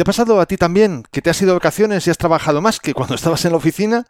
¿Te 0.00 0.02
ha 0.02 0.06
pasado 0.06 0.40
a 0.40 0.46
ti 0.46 0.56
también 0.56 1.02
que 1.12 1.20
te 1.20 1.28
has 1.28 1.42
ido 1.42 1.50
de 1.50 1.58
vacaciones 1.58 2.06
y 2.06 2.10
has 2.10 2.16
trabajado 2.16 2.62
más 2.62 2.80
que 2.80 2.94
cuando 2.94 3.14
estabas 3.14 3.44
en 3.44 3.50
la 3.50 3.58
oficina? 3.58 4.06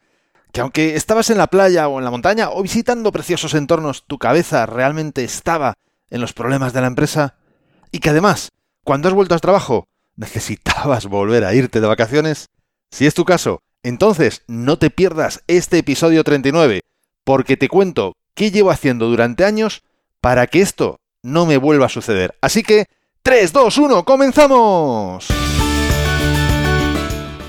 Que 0.53 0.61
aunque 0.61 0.95
estabas 0.95 1.31
en 1.31 1.37
la 1.37 1.49
playa 1.49 1.89
o 1.89 1.99
en 1.99 2.05
la 2.05 2.13
montaña 2.13 2.51
o 2.51 2.63
visitando 2.63 3.11
preciosos 3.11 3.55
entornos, 3.55 4.05
tu 4.07 4.17
cabeza 4.17 4.67
realmente 4.67 5.25
estaba 5.25 5.75
en 6.09 6.21
los 6.21 6.33
problemas 6.33 6.73
de 6.73 6.81
la 6.81 6.87
empresa? 6.87 7.39
Y 7.91 7.99
que 7.99 8.11
además, 8.11 8.51
cuando 8.85 9.09
has 9.09 9.15
vuelto 9.15 9.35
al 9.35 9.41
trabajo, 9.41 9.89
necesitabas 10.15 11.07
volver 11.07 11.45
a 11.45 11.55
irte 11.55 11.81
de 11.81 11.89
vacaciones? 11.89 12.51
Si 12.93 13.05
es 13.05 13.15
tu 13.15 13.25
caso, 13.25 13.59
entonces 13.83 14.43
no 14.47 14.79
te 14.79 14.91
pierdas 14.91 15.43
este 15.49 15.79
episodio 15.79 16.23
39, 16.23 16.83
porque 17.25 17.57
te 17.57 17.67
cuento 17.67 18.15
qué 18.37 18.53
llevo 18.53 18.71
haciendo 18.71 19.09
durante 19.09 19.45
años 19.45 19.83
para 20.21 20.47
que 20.47 20.61
esto 20.61 21.01
no 21.25 21.47
me 21.47 21.57
vuelva 21.57 21.87
a 21.87 21.89
suceder. 21.89 22.39
Así 22.41 22.63
que, 22.63 22.87
3, 23.25 23.53
2, 23.53 23.79
1, 23.79 24.05
comenzamos. 24.05 25.27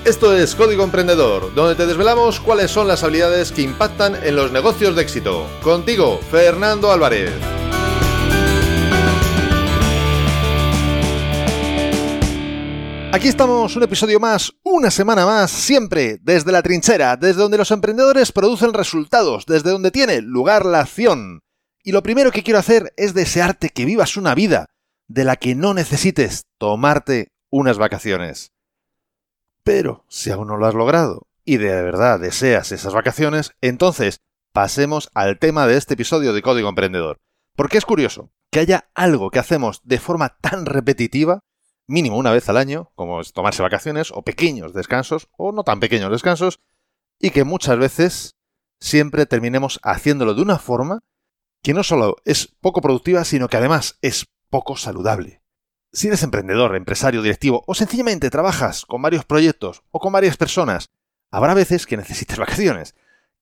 Esto 0.04 0.36
es 0.36 0.56
Código 0.56 0.82
Emprendedor, 0.82 1.54
donde 1.54 1.76
te 1.76 1.86
desvelamos 1.86 2.40
cuáles 2.40 2.72
son 2.72 2.88
las 2.88 3.04
habilidades 3.04 3.52
que 3.52 3.62
impactan 3.62 4.16
en 4.24 4.34
los 4.34 4.50
negocios 4.50 4.96
de 4.96 5.02
éxito. 5.02 5.46
Contigo, 5.62 6.18
Fernando 6.28 6.90
Álvarez. 6.90 7.30
Aquí 13.12 13.28
estamos, 13.28 13.76
un 13.76 13.84
episodio 13.84 14.18
más, 14.18 14.52
una 14.64 14.90
semana 14.90 15.24
más, 15.24 15.52
siempre 15.52 16.18
desde 16.20 16.50
la 16.50 16.62
trinchera, 16.62 17.16
desde 17.16 17.40
donde 17.40 17.58
los 17.58 17.70
emprendedores 17.70 18.32
producen 18.32 18.74
resultados, 18.74 19.46
desde 19.46 19.70
donde 19.70 19.92
tiene 19.92 20.20
lugar 20.20 20.66
la 20.66 20.80
acción. 20.80 21.42
Y 21.84 21.92
lo 21.92 22.02
primero 22.02 22.32
que 22.32 22.42
quiero 22.42 22.58
hacer 22.58 22.92
es 22.96 23.14
desearte 23.14 23.68
que 23.68 23.84
vivas 23.84 24.16
una 24.16 24.34
vida 24.34 24.66
de 25.06 25.22
la 25.22 25.36
que 25.36 25.54
no 25.54 25.74
necesites 25.74 26.42
tomarte 26.58 27.28
unas 27.52 27.78
vacaciones. 27.78 28.51
Pero 29.64 30.04
si 30.08 30.30
aún 30.30 30.48
no 30.48 30.56
lo 30.56 30.66
has 30.66 30.74
logrado 30.74 31.28
y 31.44 31.56
de 31.56 31.82
verdad 31.82 32.20
deseas 32.20 32.72
esas 32.72 32.94
vacaciones, 32.94 33.52
entonces 33.60 34.20
pasemos 34.52 35.10
al 35.14 35.38
tema 35.38 35.66
de 35.66 35.76
este 35.76 35.94
episodio 35.94 36.32
de 36.32 36.42
Código 36.42 36.68
Emprendedor. 36.68 37.20
Porque 37.56 37.78
es 37.78 37.84
curioso 37.84 38.30
que 38.50 38.60
haya 38.60 38.90
algo 38.94 39.30
que 39.30 39.38
hacemos 39.38 39.80
de 39.84 39.98
forma 39.98 40.36
tan 40.40 40.66
repetitiva, 40.66 41.40
mínimo 41.86 42.16
una 42.16 42.32
vez 42.32 42.48
al 42.48 42.56
año, 42.56 42.90
como 42.94 43.20
es 43.20 43.32
tomarse 43.32 43.62
vacaciones, 43.62 44.10
o 44.12 44.22
pequeños 44.22 44.74
descansos, 44.74 45.28
o 45.36 45.52
no 45.52 45.64
tan 45.64 45.80
pequeños 45.80 46.10
descansos, 46.10 46.60
y 47.18 47.30
que 47.30 47.44
muchas 47.44 47.78
veces 47.78 48.36
siempre 48.80 49.26
terminemos 49.26 49.80
haciéndolo 49.82 50.34
de 50.34 50.42
una 50.42 50.58
forma 50.58 51.00
que 51.62 51.74
no 51.74 51.82
solo 51.82 52.16
es 52.24 52.48
poco 52.60 52.80
productiva, 52.80 53.24
sino 53.24 53.48
que 53.48 53.56
además 53.56 53.98
es 54.02 54.26
poco 54.50 54.76
saludable. 54.76 55.41
Si 55.94 56.08
eres 56.08 56.22
emprendedor, 56.22 56.74
empresario, 56.74 57.20
directivo 57.20 57.64
o 57.66 57.74
sencillamente 57.74 58.30
trabajas 58.30 58.86
con 58.86 59.02
varios 59.02 59.26
proyectos 59.26 59.82
o 59.90 59.98
con 59.98 60.10
varias 60.10 60.38
personas, 60.38 60.88
habrá 61.30 61.52
veces 61.52 61.84
que 61.84 61.98
necesites 61.98 62.38
vacaciones, 62.38 62.94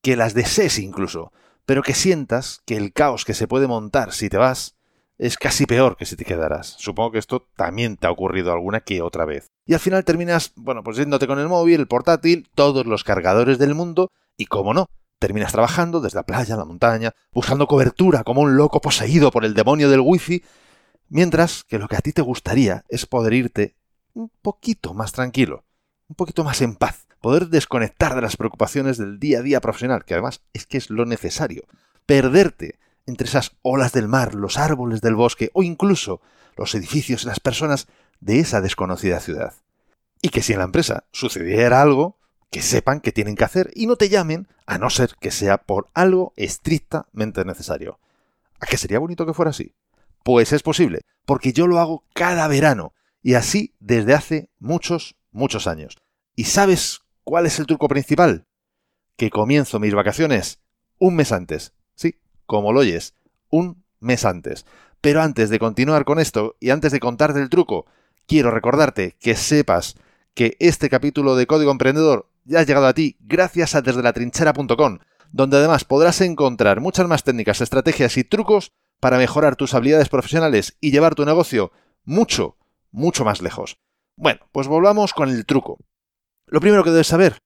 que 0.02 0.16
las 0.16 0.34
desees 0.34 0.80
incluso, 0.80 1.32
pero 1.64 1.82
que 1.82 1.94
sientas 1.94 2.60
que 2.66 2.76
el 2.76 2.92
caos 2.92 3.24
que 3.24 3.34
se 3.34 3.46
puede 3.46 3.68
montar 3.68 4.12
si 4.12 4.28
te 4.28 4.36
vas 4.36 4.74
es 5.16 5.36
casi 5.36 5.66
peor 5.66 5.96
que 5.96 6.06
si 6.06 6.16
te 6.16 6.24
quedaras. 6.24 6.74
Supongo 6.78 7.12
que 7.12 7.18
esto 7.20 7.46
también 7.54 7.96
te 7.96 8.08
ha 8.08 8.10
ocurrido 8.10 8.52
alguna 8.52 8.80
que 8.80 9.00
otra 9.00 9.26
vez. 9.26 9.52
Y 9.64 9.74
al 9.74 9.80
final 9.80 10.04
terminas, 10.04 10.52
bueno, 10.56 10.82
pues 10.82 10.96
yéndote 10.96 11.28
con 11.28 11.38
el 11.38 11.46
móvil, 11.46 11.78
el 11.78 11.86
portátil, 11.86 12.48
todos 12.56 12.84
los 12.84 13.04
cargadores 13.04 13.58
del 13.58 13.76
mundo 13.76 14.10
y, 14.36 14.46
como 14.46 14.74
no, 14.74 14.86
terminas 15.20 15.52
trabajando 15.52 16.00
desde 16.00 16.16
la 16.16 16.24
playa 16.24 16.56
la 16.56 16.64
montaña, 16.64 17.12
buscando 17.32 17.68
cobertura 17.68 18.24
como 18.24 18.40
un 18.40 18.56
loco 18.56 18.80
poseído 18.80 19.30
por 19.30 19.44
el 19.44 19.54
demonio 19.54 19.88
del 19.88 20.00
wifi 20.00 20.42
Mientras 21.10 21.64
que 21.64 21.80
lo 21.80 21.88
que 21.88 21.96
a 21.96 22.00
ti 22.00 22.12
te 22.12 22.22
gustaría 22.22 22.84
es 22.88 23.04
poder 23.04 23.32
irte 23.32 23.74
un 24.14 24.30
poquito 24.42 24.94
más 24.94 25.10
tranquilo, 25.10 25.64
un 26.06 26.14
poquito 26.14 26.44
más 26.44 26.62
en 26.62 26.76
paz, 26.76 27.08
poder 27.20 27.48
desconectar 27.48 28.14
de 28.14 28.22
las 28.22 28.36
preocupaciones 28.36 28.96
del 28.96 29.18
día 29.18 29.40
a 29.40 29.42
día 29.42 29.60
profesional, 29.60 30.04
que 30.04 30.14
además 30.14 30.40
es 30.52 30.66
que 30.66 30.78
es 30.78 30.88
lo 30.88 31.06
necesario, 31.06 31.64
perderte 32.06 32.78
entre 33.06 33.26
esas 33.26 33.56
olas 33.62 33.92
del 33.92 34.06
mar, 34.06 34.36
los 34.36 34.56
árboles 34.56 35.00
del 35.00 35.16
bosque 35.16 35.50
o 35.52 35.64
incluso 35.64 36.20
los 36.56 36.76
edificios 36.76 37.24
y 37.24 37.26
las 37.26 37.40
personas 37.40 37.88
de 38.20 38.38
esa 38.38 38.60
desconocida 38.60 39.18
ciudad. 39.18 39.54
Y 40.22 40.28
que 40.28 40.42
si 40.42 40.52
en 40.52 40.60
la 40.60 40.66
empresa 40.66 41.06
sucediera 41.10 41.82
algo, 41.82 42.18
que 42.52 42.62
sepan 42.62 43.00
que 43.00 43.10
tienen 43.10 43.34
que 43.34 43.44
hacer 43.44 43.72
y 43.74 43.86
no 43.86 43.96
te 43.96 44.08
llamen, 44.08 44.46
a 44.64 44.78
no 44.78 44.90
ser 44.90 45.16
que 45.18 45.32
sea 45.32 45.58
por 45.58 45.88
algo 45.92 46.34
estrictamente 46.36 47.44
necesario. 47.44 47.98
¿A 48.60 48.66
qué 48.66 48.76
sería 48.76 49.00
bonito 49.00 49.26
que 49.26 49.34
fuera 49.34 49.50
así? 49.50 49.74
Pues 50.22 50.52
es 50.52 50.62
posible, 50.62 51.02
porque 51.24 51.52
yo 51.52 51.66
lo 51.66 51.78
hago 51.78 52.04
cada 52.14 52.46
verano 52.48 52.92
y 53.22 53.34
así 53.34 53.74
desde 53.80 54.14
hace 54.14 54.50
muchos, 54.58 55.16
muchos 55.30 55.66
años. 55.66 55.98
¿Y 56.34 56.44
sabes 56.44 57.00
cuál 57.24 57.46
es 57.46 57.58
el 57.58 57.66
truco 57.66 57.88
principal? 57.88 58.46
Que 59.16 59.30
comienzo 59.30 59.78
mis 59.78 59.94
vacaciones 59.94 60.60
un 61.00 61.16
mes 61.16 61.32
antes. 61.32 61.72
Sí, 61.94 62.20
como 62.46 62.72
lo 62.72 62.80
oyes, 62.80 63.14
un 63.48 63.84
mes 63.98 64.24
antes. 64.24 64.66
Pero 65.00 65.22
antes 65.22 65.50
de 65.50 65.58
continuar 65.58 66.04
con 66.04 66.20
esto 66.20 66.56
y 66.60 66.70
antes 66.70 66.92
de 66.92 67.00
contarte 67.00 67.40
el 67.40 67.48
truco, 67.48 67.86
quiero 68.26 68.50
recordarte 68.50 69.16
que 69.18 69.34
sepas 69.34 69.96
que 70.34 70.56
este 70.60 70.88
capítulo 70.88 71.34
de 71.34 71.46
Código 71.46 71.72
Emprendedor 71.72 72.30
ya 72.44 72.60
ha 72.60 72.64
llegado 72.64 72.86
a 72.86 72.94
ti 72.94 73.16
gracias 73.20 73.74
a 73.74 73.82
desde 73.82 74.02
la 74.02 74.12
trinchera.com, 74.12 74.98
donde 75.32 75.56
además 75.56 75.84
podrás 75.84 76.20
encontrar 76.20 76.80
muchas 76.80 77.08
más 77.08 77.24
técnicas, 77.24 77.60
estrategias 77.60 78.16
y 78.16 78.24
trucos 78.24 78.72
para 79.00 79.18
mejorar 79.18 79.56
tus 79.56 79.74
habilidades 79.74 80.08
profesionales 80.08 80.76
y 80.80 80.92
llevar 80.92 81.14
tu 81.14 81.24
negocio 81.24 81.72
mucho, 82.04 82.56
mucho 82.90 83.24
más 83.24 83.42
lejos. 83.42 83.78
Bueno, 84.16 84.40
pues 84.52 84.68
volvamos 84.68 85.14
con 85.14 85.30
el 85.30 85.46
truco. 85.46 85.78
Lo 86.46 86.60
primero 86.60 86.84
que 86.84 86.90
debes 86.90 87.06
saber 87.06 87.38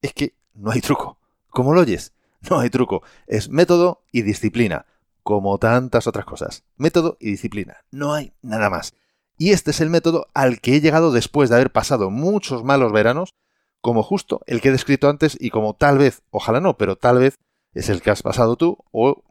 es 0.00 0.12
que 0.14 0.34
no 0.54 0.70
hay 0.70 0.80
truco. 0.80 1.18
¿Cómo 1.50 1.74
lo 1.74 1.82
oyes? 1.82 2.12
No 2.48 2.60
hay 2.60 2.70
truco. 2.70 3.02
Es 3.26 3.48
método 3.48 4.04
y 4.12 4.22
disciplina, 4.22 4.86
como 5.22 5.58
tantas 5.58 6.06
otras 6.06 6.24
cosas. 6.24 6.64
Método 6.76 7.16
y 7.20 7.32
disciplina. 7.32 7.84
No 7.90 8.14
hay 8.14 8.32
nada 8.42 8.70
más. 8.70 8.94
Y 9.36 9.50
este 9.50 9.72
es 9.72 9.80
el 9.80 9.90
método 9.90 10.28
al 10.34 10.60
que 10.60 10.76
he 10.76 10.80
llegado 10.80 11.12
después 11.12 11.50
de 11.50 11.56
haber 11.56 11.70
pasado 11.70 12.10
muchos 12.10 12.64
malos 12.64 12.92
veranos, 12.92 13.34
como 13.80 14.02
justo 14.02 14.40
el 14.46 14.60
que 14.60 14.68
he 14.68 14.72
descrito 14.72 15.08
antes 15.08 15.36
y 15.38 15.50
como 15.50 15.74
tal 15.74 15.98
vez, 15.98 16.22
ojalá 16.30 16.60
no, 16.60 16.76
pero 16.76 16.96
tal 16.96 17.18
vez 17.18 17.38
es 17.72 17.88
el 17.88 18.02
que 18.02 18.10
has 18.10 18.22
pasado 18.22 18.56
tú 18.56 18.78
o 18.90 19.22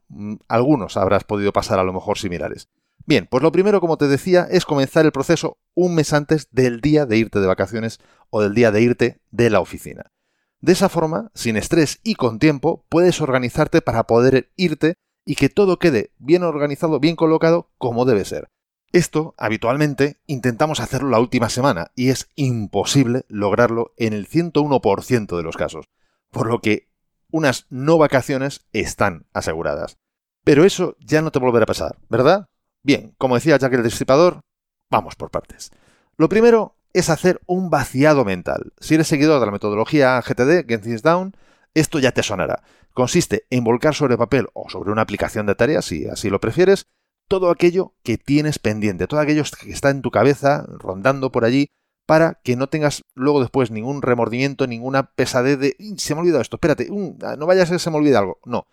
algunos 0.47 0.97
habrás 0.97 1.23
podido 1.23 1.53
pasar 1.53 1.79
a 1.79 1.83
lo 1.83 1.93
mejor 1.93 2.17
similares. 2.17 2.69
Bien, 3.05 3.27
pues 3.29 3.41
lo 3.41 3.51
primero, 3.51 3.79
como 3.79 3.97
te 3.97 4.07
decía, 4.07 4.47
es 4.51 4.65
comenzar 4.65 5.05
el 5.05 5.11
proceso 5.11 5.57
un 5.75 5.95
mes 5.95 6.11
antes 6.13 6.49
del 6.51 6.81
día 6.81 7.05
de 7.05 7.17
irte 7.17 7.39
de 7.39 7.47
vacaciones 7.47 7.99
o 8.29 8.41
del 8.41 8.53
día 8.53 8.71
de 8.71 8.81
irte 8.81 9.21
de 9.31 9.49
la 9.49 9.61
oficina. 9.61 10.11
De 10.59 10.73
esa 10.73 10.89
forma, 10.89 11.31
sin 11.33 11.55
estrés 11.55 11.99
y 12.03 12.15
con 12.15 12.39
tiempo, 12.39 12.85
puedes 12.89 13.21
organizarte 13.21 13.81
para 13.81 14.03
poder 14.03 14.51
irte 14.55 14.95
y 15.23 15.35
que 15.35 15.49
todo 15.49 15.79
quede 15.79 16.11
bien 16.17 16.43
organizado, 16.43 16.99
bien 16.99 17.15
colocado, 17.15 17.69
como 17.77 18.05
debe 18.05 18.25
ser. 18.25 18.49
Esto, 18.91 19.35
habitualmente, 19.37 20.17
intentamos 20.25 20.79
hacerlo 20.79 21.09
la 21.09 21.19
última 21.19 21.49
semana 21.49 21.91
y 21.95 22.09
es 22.09 22.29
imposible 22.35 23.25
lograrlo 23.27 23.93
en 23.97 24.13
el 24.13 24.27
101% 24.27 25.37
de 25.37 25.43
los 25.43 25.57
casos. 25.57 25.89
Por 26.31 26.47
lo 26.47 26.61
que 26.61 26.87
unas 27.31 27.65
no 27.69 27.97
vacaciones 27.97 28.65
están 28.73 29.25
aseguradas. 29.33 29.97
Pero 30.43 30.63
eso 30.63 30.95
ya 30.99 31.21
no 31.21 31.31
te 31.31 31.39
volverá 31.39 31.63
a 31.63 31.67
pasar, 31.67 31.97
¿verdad? 32.09 32.47
Bien, 32.83 33.13
como 33.17 33.35
decía 33.35 33.57
Jack 33.57 33.73
el 33.73 33.83
Destripador, 33.83 34.41
vamos 34.89 35.15
por 35.15 35.29
partes. 35.29 35.71
Lo 36.15 36.29
primero 36.29 36.75
es 36.93 37.09
hacer 37.09 37.41
un 37.45 37.69
vaciado 37.69 38.25
mental. 38.25 38.73
Si 38.79 38.95
eres 38.95 39.07
seguidor 39.07 39.39
de 39.39 39.45
la 39.45 39.51
metodología 39.51 40.19
GTD, 40.21 40.67
Get 40.67 40.81
Things 40.81 41.03
Down, 41.03 41.35
esto 41.73 41.99
ya 41.99 42.11
te 42.11 42.23
sonará. 42.23 42.63
Consiste 42.93 43.45
en 43.49 43.63
volcar 43.63 43.93
sobre 43.93 44.17
papel 44.17 44.47
o 44.53 44.69
sobre 44.69 44.91
una 44.91 45.03
aplicación 45.03 45.45
de 45.45 45.55
tareas, 45.55 45.85
si 45.85 46.07
así 46.07 46.29
lo 46.29 46.39
prefieres, 46.39 46.87
todo 47.27 47.51
aquello 47.51 47.93
que 48.03 48.17
tienes 48.17 48.57
pendiente, 48.57 49.05
todo 49.05 49.19
aquello 49.19 49.43
que 49.61 49.71
está 49.71 49.89
en 49.89 50.01
tu 50.01 50.09
cabeza, 50.09 50.65
rondando 50.67 51.31
por 51.31 51.45
allí, 51.45 51.67
para 52.07 52.39
que 52.41 52.55
no 52.55 52.67
tengas 52.67 53.03
luego 53.13 53.41
después 53.41 53.69
ningún 53.69 54.01
remordimiento, 54.01 54.65
ninguna 54.65 55.11
pesadez 55.11 55.59
de 55.59 55.75
se 55.97 56.15
me 56.15 56.19
ha 56.19 56.21
olvidado 56.21 56.41
esto, 56.41 56.55
espérate, 56.55 56.89
ah, 57.21 57.35
no 57.37 57.45
vayas 57.45 57.69
a 57.69 57.73
que 57.73 57.79
se 57.79 57.91
me 57.91 57.97
olvide 57.97 58.15
algo. 58.15 58.39
No, 58.45 58.65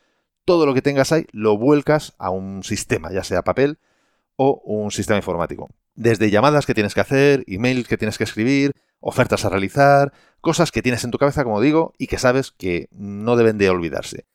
todo 0.46 0.64
lo 0.64 0.72
que 0.72 0.80
tengas 0.80 1.10
ahí 1.12 1.26
lo 1.32 1.58
vuelcas 1.58 2.14
a 2.18 2.30
un 2.30 2.62
sistema, 2.62 3.12
ya 3.12 3.24
sea 3.24 3.42
papel 3.42 3.78
o 4.36 4.62
un 4.64 4.92
sistema 4.92 5.16
informático. 5.16 5.68
Desde 5.96 6.30
llamadas 6.30 6.64
que 6.64 6.74
tienes 6.74 6.94
que 6.94 7.00
hacer, 7.00 7.44
emails 7.48 7.88
que 7.88 7.98
tienes 7.98 8.18
que 8.18 8.24
escribir, 8.24 8.72
ofertas 9.00 9.44
a 9.44 9.48
realizar, 9.48 10.12
cosas 10.40 10.70
que 10.70 10.82
tienes 10.82 11.02
en 11.02 11.10
tu 11.10 11.18
cabeza, 11.18 11.42
como 11.42 11.60
digo, 11.60 11.92
y 11.98 12.06
que 12.06 12.18
sabes 12.18 12.52
que 12.52 12.88
no 12.92 13.34
deben 13.34 13.58
de 13.58 13.68
olvidarse. 13.68 14.26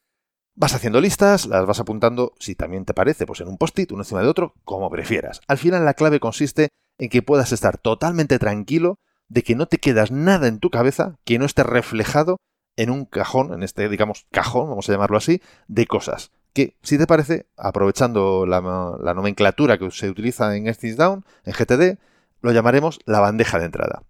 Vas 0.56 0.74
haciendo 0.74 1.00
listas, 1.00 1.46
las 1.46 1.66
vas 1.66 1.80
apuntando, 1.80 2.34
si 2.38 2.54
también 2.54 2.84
te 2.84 2.94
parece, 2.94 3.26
pues 3.26 3.40
en 3.40 3.48
un 3.48 3.58
post-it, 3.58 3.94
uno 3.94 4.02
encima 4.02 4.22
de 4.22 4.28
otro, 4.28 4.56
como 4.66 4.90
prefieras. 4.90 5.40
Al 5.48 5.58
final 5.58 5.86
la 5.86 5.94
clave 5.94 6.20
consiste 6.20 6.68
en 7.00 7.10
que 7.10 7.24
puedas 7.24 7.52
estar 7.52 7.78
totalmente 7.78 8.38
tranquilo 8.38 9.00
de 9.28 9.44
que 9.44 9.56
no 9.56 9.68
te 9.68 9.78
quedas 9.78 10.12
nada 10.12 10.48
en 10.48 10.60
tu 10.60 10.70
cabeza 10.70 11.18
que 11.24 11.40
no 11.40 11.46
esté 11.46 11.64
reflejado 11.64 12.38
en 12.76 12.90
un 12.90 13.06
cajón, 13.06 13.54
en 13.54 13.64
este, 13.64 13.90
digamos, 13.90 14.28
cajón, 14.32 14.70
vamos 14.70 14.88
a 14.88 14.92
llamarlo 14.92 15.18
así, 15.18 15.42
de 15.68 15.86
cosas. 15.86 16.32
Que, 16.54 16.78
si 16.82 16.98
te 16.98 17.08
parece, 17.08 17.48
aprovechando 17.58 18.46
la, 18.46 18.62
nomenclatura 19.14 19.78
que 19.78 19.92
se 19.92 20.10
utiliza 20.10 20.56
en 20.56 20.66
Down, 20.98 21.26
en 21.44 21.54
GTD, 21.54 22.00
lo 22.42 22.52
llamaremos 22.52 23.00
la 23.06 23.20
bandeja 23.20 23.60
de 23.60 23.66
entrada. 23.66 24.04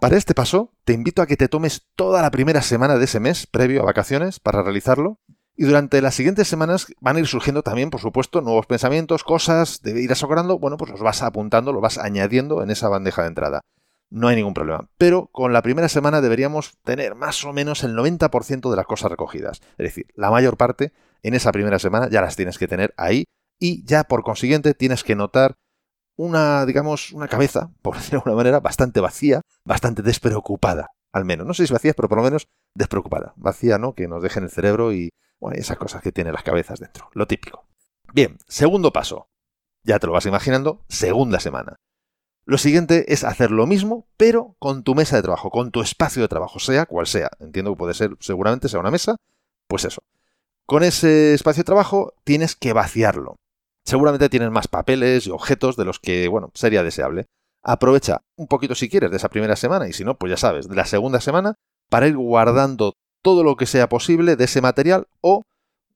Para 0.00 0.16
este 0.16 0.34
paso, 0.34 0.72
te 0.84 0.92
invito 0.92 1.22
a 1.22 1.26
que 1.26 1.36
te 1.36 1.48
tomes 1.48 1.88
toda 1.96 2.22
la 2.22 2.30
primera 2.30 2.62
semana 2.62 2.96
de 2.96 3.04
ese 3.04 3.20
mes 3.20 3.46
previo 3.46 3.82
a 3.82 3.86
vacaciones 3.86 4.40
para 4.40 4.62
realizarlo 4.62 5.18
y 5.60 5.64
durante 5.64 6.00
las 6.00 6.14
siguientes 6.14 6.46
semanas 6.46 6.86
van 7.00 7.16
a 7.16 7.18
ir 7.18 7.26
surgiendo 7.26 7.64
también, 7.64 7.90
por 7.90 8.00
supuesto, 8.00 8.40
nuevos 8.40 8.66
pensamientos, 8.66 9.24
cosas, 9.24 9.82
de 9.82 10.00
ir 10.00 10.12
asocrando, 10.12 10.60
bueno, 10.60 10.76
pues 10.76 10.92
los 10.92 11.00
vas 11.00 11.20
apuntando, 11.20 11.72
los 11.72 11.82
vas 11.82 11.98
añadiendo 11.98 12.62
en 12.62 12.70
esa 12.70 12.88
bandeja 12.88 13.22
de 13.22 13.28
entrada. 13.28 13.62
No 14.08 14.28
hay 14.28 14.36
ningún 14.36 14.54
problema. 14.54 14.88
Pero 14.98 15.26
con 15.32 15.52
la 15.52 15.60
primera 15.60 15.88
semana 15.88 16.20
deberíamos 16.20 16.78
tener 16.84 17.16
más 17.16 17.44
o 17.44 17.52
menos 17.52 17.82
el 17.82 17.96
90% 17.96 18.70
de 18.70 18.76
las 18.76 18.86
cosas 18.86 19.10
recogidas. 19.10 19.60
Es 19.78 19.84
decir, 19.84 20.06
la 20.14 20.30
mayor 20.30 20.56
parte 20.56 20.92
en 21.24 21.34
esa 21.34 21.50
primera 21.50 21.80
semana 21.80 22.08
ya 22.08 22.20
las 22.20 22.36
tienes 22.36 22.56
que 22.56 22.68
tener 22.68 22.94
ahí 22.96 23.24
y 23.58 23.84
ya 23.84 24.04
por 24.04 24.22
consiguiente 24.22 24.74
tienes 24.74 25.02
que 25.02 25.16
notar 25.16 25.56
una, 26.14 26.66
digamos, 26.66 27.10
una 27.10 27.26
cabeza, 27.26 27.72
por 27.82 27.96
decirlo 27.96 28.18
de 28.18 28.30
alguna 28.30 28.36
manera, 28.36 28.60
bastante 28.60 29.00
vacía, 29.00 29.40
bastante 29.64 30.02
despreocupada, 30.02 30.92
al 31.12 31.24
menos. 31.24 31.48
No 31.48 31.52
sé 31.52 31.66
si 31.66 31.72
vacía, 31.72 31.94
pero 31.94 32.08
por 32.08 32.18
lo 32.18 32.24
menos 32.24 32.46
despreocupada. 32.76 33.32
Vacía, 33.34 33.78
¿no? 33.78 33.94
Que 33.94 34.06
nos 34.06 34.22
deje 34.22 34.38
en 34.38 34.44
el 34.44 34.50
cerebro 34.52 34.92
y 34.92 35.10
bueno, 35.40 35.58
esas 35.58 35.76
cosas 35.76 36.02
que 36.02 36.12
tienen 36.12 36.32
las 36.32 36.42
cabezas 36.42 36.80
dentro, 36.80 37.08
lo 37.12 37.26
típico. 37.26 37.66
Bien, 38.12 38.38
segundo 38.46 38.92
paso. 38.92 39.28
Ya 39.84 39.98
te 39.98 40.06
lo 40.06 40.12
vas 40.12 40.26
imaginando, 40.26 40.84
segunda 40.88 41.40
semana. 41.40 41.76
Lo 42.44 42.56
siguiente 42.56 43.12
es 43.12 43.24
hacer 43.24 43.50
lo 43.50 43.66
mismo, 43.66 44.06
pero 44.16 44.56
con 44.58 44.82
tu 44.82 44.94
mesa 44.94 45.16
de 45.16 45.22
trabajo, 45.22 45.50
con 45.50 45.70
tu 45.70 45.82
espacio 45.82 46.22
de 46.22 46.28
trabajo, 46.28 46.58
sea 46.58 46.86
cual 46.86 47.06
sea. 47.06 47.30
Entiendo 47.40 47.72
que 47.72 47.78
puede 47.78 47.94
ser, 47.94 48.16
seguramente 48.20 48.68
sea 48.68 48.80
una 48.80 48.90
mesa, 48.90 49.16
pues 49.66 49.84
eso. 49.84 50.02
Con 50.64 50.82
ese 50.82 51.34
espacio 51.34 51.60
de 51.60 51.66
trabajo 51.66 52.14
tienes 52.24 52.56
que 52.56 52.72
vaciarlo. 52.72 53.36
Seguramente 53.84 54.28
tienes 54.28 54.50
más 54.50 54.68
papeles 54.68 55.26
y 55.26 55.30
objetos 55.30 55.76
de 55.76 55.84
los 55.84 55.98
que, 55.98 56.28
bueno, 56.28 56.50
sería 56.54 56.82
deseable. 56.82 57.26
Aprovecha 57.62 58.22
un 58.36 58.46
poquito 58.46 58.74
si 58.74 58.88
quieres 58.88 59.10
de 59.10 59.18
esa 59.18 59.28
primera 59.28 59.56
semana 59.56 59.88
y 59.88 59.92
si 59.92 60.04
no, 60.04 60.16
pues 60.16 60.30
ya 60.30 60.36
sabes, 60.36 60.68
de 60.68 60.74
la 60.74 60.86
segunda 60.86 61.20
semana 61.20 61.54
para 61.90 62.06
ir 62.06 62.16
guardando 62.16 62.94
todo 63.22 63.44
lo 63.44 63.56
que 63.56 63.66
sea 63.66 63.88
posible 63.88 64.36
de 64.36 64.44
ese 64.44 64.60
material 64.60 65.08
o, 65.20 65.42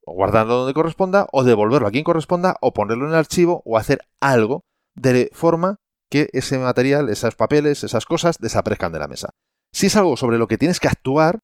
guardarlo 0.05 0.57
donde 0.57 0.75
corresponda 0.75 1.27
o 1.33 1.45
devolverlo 1.45 1.87
a 1.87 1.91
quien 1.91 2.05
corresponda 2.05 2.57
o 2.61 2.73
ponerlo 2.73 3.05
en 3.05 3.11
el 3.11 3.19
archivo 3.19 3.63
o 3.65 3.79
hacer 3.79 4.01
algo 4.21 4.65
de 4.95 5.31
forma 5.33 5.79
que 6.11 6.29
ese 6.33 6.59
material, 6.59 7.09
esos 7.09 7.35
papeles, 7.37 7.85
esas 7.85 8.05
cosas 8.05 8.37
desaparezcan 8.39 8.93
de 8.93 8.99
la 8.99 9.09
mesa. 9.09 9.31
Si 9.73 9.87
es 9.87 9.97
algo 9.97 10.17
sobre 10.17 10.39
lo 10.39 10.49
que 10.49 10.59
tienes 10.59 10.81
que 10.81 10.89
actuar, 10.89 11.39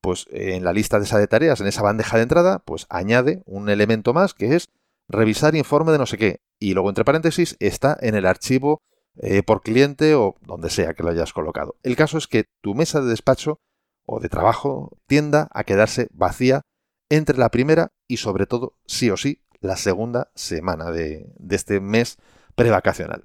pues 0.00 0.26
en 0.30 0.64
la 0.64 0.72
lista 0.72 0.98
de 0.98 1.04
esa 1.04 1.18
de 1.18 1.28
tareas, 1.28 1.60
en 1.60 1.66
esa 1.66 1.82
bandeja 1.82 2.16
de 2.16 2.24
entrada, 2.24 2.58
pues 2.60 2.86
añade 2.88 3.42
un 3.46 3.68
elemento 3.68 4.14
más 4.14 4.34
que 4.34 4.56
es 4.56 4.68
revisar 5.08 5.54
informe 5.54 5.92
de 5.92 5.98
no 5.98 6.06
sé 6.06 6.18
qué. 6.18 6.40
Y 6.58 6.74
luego, 6.74 6.88
entre 6.88 7.04
paréntesis, 7.04 7.56
está 7.60 7.96
en 8.00 8.14
el 8.14 8.26
archivo 8.26 8.82
eh, 9.16 9.42
por 9.42 9.62
cliente 9.62 10.14
o 10.14 10.34
donde 10.40 10.70
sea 10.70 10.94
que 10.94 11.02
lo 11.02 11.10
hayas 11.10 11.32
colocado. 11.32 11.76
El 11.82 11.96
caso 11.96 12.18
es 12.18 12.26
que 12.26 12.44
tu 12.60 12.74
mesa 12.74 13.00
de 13.00 13.08
despacho 13.08 13.60
o 14.08 14.20
de 14.20 14.28
trabajo 14.28 14.96
tienda 15.06 15.48
a 15.52 15.64
quedarse 15.64 16.08
vacía 16.12 16.62
entre 17.10 17.38
la 17.38 17.50
primera 17.50 17.92
y 18.08 18.16
sobre 18.16 18.46
todo, 18.46 18.74
sí 18.86 19.10
o 19.10 19.16
sí, 19.16 19.44
la 19.60 19.76
segunda 19.76 20.30
semana 20.34 20.90
de, 20.90 21.30
de 21.36 21.56
este 21.56 21.80
mes 21.80 22.16
prevacacional. 22.54 23.24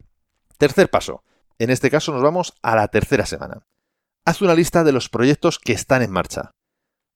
Tercer 0.57 0.89
paso. 0.89 1.24
En 1.57 1.69
este 1.69 1.89
caso 1.89 2.12
nos 2.12 2.21
vamos 2.21 2.53
a 2.62 2.75
la 2.75 2.88
tercera 2.89 3.25
semana. 3.25 3.65
Haz 4.25 4.41
una 4.41 4.56
lista 4.56 4.83
de 4.83 4.91
los 4.91 5.09
proyectos 5.09 5.57
que 5.57 5.74
están 5.74 6.01
en 6.01 6.12
marcha. 6.12 6.51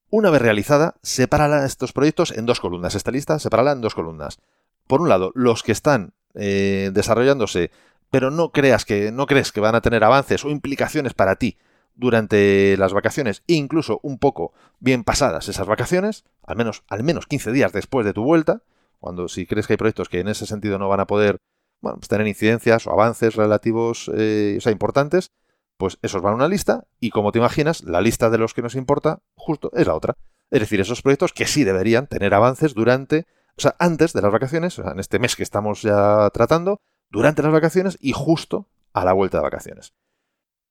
Una 0.09 0.29
vez 0.29 0.41
realizada, 0.41 0.95
separa 1.01 1.65
estos 1.65 1.91
proyectos 1.91 2.31
en 2.31 2.45
dos 2.45 2.59
columnas. 2.59 2.95
Esta 2.95 3.11
lista 3.11 3.39
sepárala 3.39 3.73
en 3.73 3.81
dos 3.81 3.95
columnas 3.95 4.39
por 4.87 5.01
un 5.01 5.09
lado, 5.09 5.31
los 5.35 5.63
que 5.63 5.73
están 5.73 6.13
eh, 6.33 6.91
desarrollándose, 6.93 7.71
pero 8.09 8.31
no 8.31 8.51
creas 8.51 8.85
que, 8.85 9.11
no 9.11 9.25
crees 9.25 9.51
que 9.51 9.59
van 9.59 9.75
a 9.75 9.81
tener 9.81 10.03
avances 10.03 10.45
o 10.45 10.49
implicaciones 10.49 11.13
para 11.13 11.35
ti 11.35 11.57
durante 11.97 12.77
las 12.77 12.93
vacaciones, 12.93 13.43
incluso 13.47 13.99
un 14.03 14.17
poco 14.17 14.53
bien 14.79 15.03
pasadas 15.03 15.49
esas 15.49 15.67
vacaciones, 15.67 16.23
al 16.43 16.55
menos, 16.55 16.83
al 16.87 17.03
menos 17.03 17.27
15 17.27 17.51
días 17.51 17.73
después 17.73 18.05
de 18.05 18.13
tu 18.13 18.23
vuelta, 18.23 18.61
cuando 18.99 19.27
si 19.27 19.45
crees 19.45 19.67
que 19.67 19.73
hay 19.73 19.77
proyectos 19.77 20.07
que 20.07 20.19
en 20.19 20.29
ese 20.29 20.45
sentido 20.45 20.79
no 20.79 20.87
van 20.87 21.01
a 21.01 21.07
poder 21.07 21.37
bueno, 21.81 21.97
pues 21.97 22.07
tener 22.07 22.27
incidencias 22.27 22.87
o 22.87 22.91
avances 22.91 23.35
relativos, 23.35 24.09
eh, 24.15 24.55
o 24.57 24.61
sea, 24.61 24.71
importantes, 24.71 25.31
pues 25.77 25.99
esos 26.01 26.21
van 26.21 26.33
a 26.33 26.37
una 26.37 26.47
lista 26.47 26.85
y 26.99 27.09
como 27.09 27.31
te 27.31 27.39
imaginas, 27.39 27.83
la 27.83 28.01
lista 28.01 28.29
de 28.29 28.37
los 28.37 28.53
que 28.53 28.61
nos 28.61 28.75
importa 28.75 29.19
justo 29.35 29.71
es 29.73 29.85
la 29.85 29.93
otra. 29.93 30.15
Es 30.49 30.61
decir, 30.61 30.79
esos 30.79 31.01
proyectos 31.01 31.33
que 31.33 31.45
sí 31.45 31.63
deberían 31.63 32.07
tener 32.07 32.33
avances 32.33 32.73
durante 32.73 33.25
o 33.57 33.61
sea, 33.61 33.75
antes 33.79 34.13
de 34.13 34.21
las 34.21 34.31
vacaciones, 34.31 34.77
en 34.77 34.99
este 34.99 35.17
mes 35.17 35.35
que 35.35 35.41
estamos 35.41 35.81
ya 35.81 36.29
tratando, 36.31 36.79
durante 37.09 37.41
las 37.41 37.51
vacaciones 37.51 37.97
y 37.99 38.11
justo 38.11 38.67
a 38.93 39.03
la 39.03 39.13
vuelta 39.13 39.37
de 39.37 39.43
vacaciones. 39.43 39.93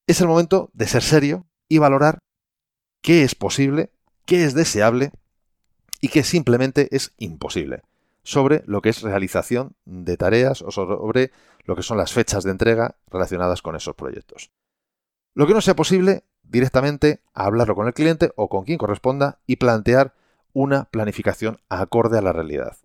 Es 0.06 0.20
el 0.20 0.28
momento 0.28 0.70
de 0.72 0.86
ser 0.86 1.02
serio 1.02 1.46
y 1.68 1.78
valorar 1.78 2.18
qué 3.02 3.24
es 3.24 3.34
posible, 3.34 3.90
qué 4.24 4.44
es 4.44 4.54
deseable 4.54 5.10
y 6.00 6.08
qué 6.08 6.22
simplemente 6.22 6.88
es 6.94 7.12
imposible 7.18 7.82
sobre 8.22 8.62
lo 8.66 8.82
que 8.82 8.90
es 8.90 9.02
realización 9.02 9.74
de 9.84 10.16
tareas 10.16 10.62
o 10.62 10.70
sobre 10.70 11.32
lo 11.64 11.74
que 11.74 11.82
son 11.82 11.96
las 11.96 12.12
fechas 12.12 12.44
de 12.44 12.52
entrega 12.52 12.96
relacionadas 13.08 13.62
con 13.62 13.74
esos 13.74 13.96
proyectos. 13.96 14.52
Lo 15.34 15.46
que 15.46 15.54
no 15.54 15.60
sea 15.60 15.74
posible, 15.74 16.24
directamente 16.44 17.20
hablarlo 17.34 17.74
con 17.74 17.88
el 17.88 17.94
cliente 17.94 18.32
o 18.36 18.48
con 18.48 18.64
quien 18.64 18.78
corresponda 18.78 19.40
y 19.46 19.56
plantear 19.56 20.14
una 20.52 20.84
planificación 20.84 21.58
acorde 21.68 22.18
a 22.18 22.22
la 22.22 22.32
realidad. 22.32 22.76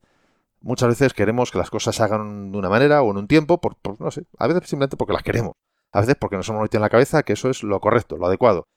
Muchas 0.59 0.89
veces 0.89 1.13
queremos 1.13 1.51
que 1.51 1.59
las 1.59 1.69
cosas 1.69 1.95
se 1.95 2.03
hagan 2.03 2.51
de 2.51 2.57
una 2.57 2.69
manera 2.69 3.01
o 3.03 3.11
en 3.11 3.17
un 3.17 3.27
tiempo, 3.27 3.59
por, 3.59 3.77
no 3.99 4.11
sé, 4.11 4.25
a 4.37 4.47
veces 4.47 4.69
simplemente 4.69 4.97
porque 4.97 5.13
las 5.13 5.23
queremos, 5.23 5.53
a 5.91 6.01
veces 6.01 6.15
porque 6.19 6.37
nos 6.37 6.47
hemos 6.49 6.61
metido 6.61 6.79
en 6.79 6.83
la 6.83 6.89
cabeza 6.89 7.23
que 7.23 7.33
eso 7.33 7.49
es 7.49 7.63
lo 7.63 7.79
correcto, 7.79 8.17
lo 8.17 8.27
adecuado. 8.27 8.67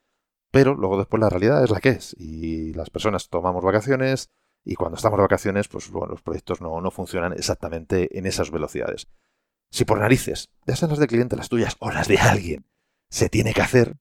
Pero 0.51 0.75
luego 0.75 0.99
después 0.99 1.21
la 1.21 1.31
realidad 1.31 1.65
es 1.65 1.71
la 1.71 1.81
que 1.81 1.91
es 1.91 2.15
y 2.19 2.73
las 2.75 2.91
personas 2.91 3.29
tomamos 3.29 3.65
vacaciones 3.65 4.31
y 4.65 4.77
cuando 4.77 4.97
estamos 4.97 5.19
de 5.19 5.23
vacaciones, 5.23 5.69
pues 5.69 5.91
bueno, 5.91 6.13
los 6.13 6.23
proyectos 6.23 6.61
no, 6.61 6.81
no 6.81 6.91
funcionan 6.91 7.33
exactamente 7.33 8.17
en 8.19 8.27
esas 8.27 8.51
velocidades. 8.51 9.09
Si 9.71 9.85
por 9.85 9.99
narices, 9.99 10.51
ya 10.67 10.77
sean 10.77 10.91
las 10.91 11.01
de 11.01 11.07
cliente, 11.07 11.37
las 11.37 11.49
tuyas 11.49 11.77
o 11.81 11.91
las 11.91 12.09
de 12.09 12.19
alguien, 12.19 12.67
se 13.11 13.29
tiene 13.29 13.53
que 13.53 13.63
hacer, 13.63 13.97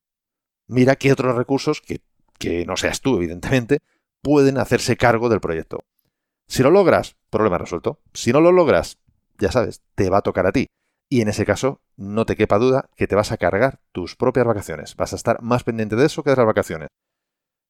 mira 0.67 0.95
qué 0.95 1.11
otros 1.11 1.35
recursos, 1.35 1.81
que, 1.81 2.01
que 2.37 2.65
no 2.65 2.77
seas 2.77 3.01
tú, 3.01 3.17
evidentemente, 3.17 3.79
pueden 4.21 4.57
hacerse 4.57 4.95
cargo 4.95 5.29
del 5.29 5.41
proyecto. 5.41 5.83
Si 6.47 6.63
lo 6.63 6.69
logras, 6.69 7.17
problema 7.29 7.57
resuelto. 7.57 7.99
Si 8.13 8.31
no 8.31 8.41
lo 8.41 8.51
logras, 8.51 8.99
ya 9.39 9.51
sabes, 9.51 9.81
te 9.95 10.09
va 10.09 10.19
a 10.19 10.21
tocar 10.21 10.45
a 10.45 10.51
ti. 10.51 10.69
Y 11.13 11.21
en 11.21 11.27
ese 11.27 11.45
caso, 11.45 11.79
no 11.95 12.25
te 12.25 12.35
quepa 12.35 12.57
duda 12.57 12.89
que 12.95 13.05
te 13.05 13.13
vas 13.13 13.31
a 13.31 13.37
cargar 13.37 13.79
tus 13.91 14.15
propias 14.15 14.47
vacaciones. 14.47 14.95
Vas 14.95 15.13
a 15.13 15.15
estar 15.15 15.43
más 15.43 15.63
pendiente 15.63 15.95
de 15.95 16.07
eso 16.07 16.23
que 16.23 16.31
de 16.31 16.37
las 16.37 16.45
vacaciones. 16.47 16.87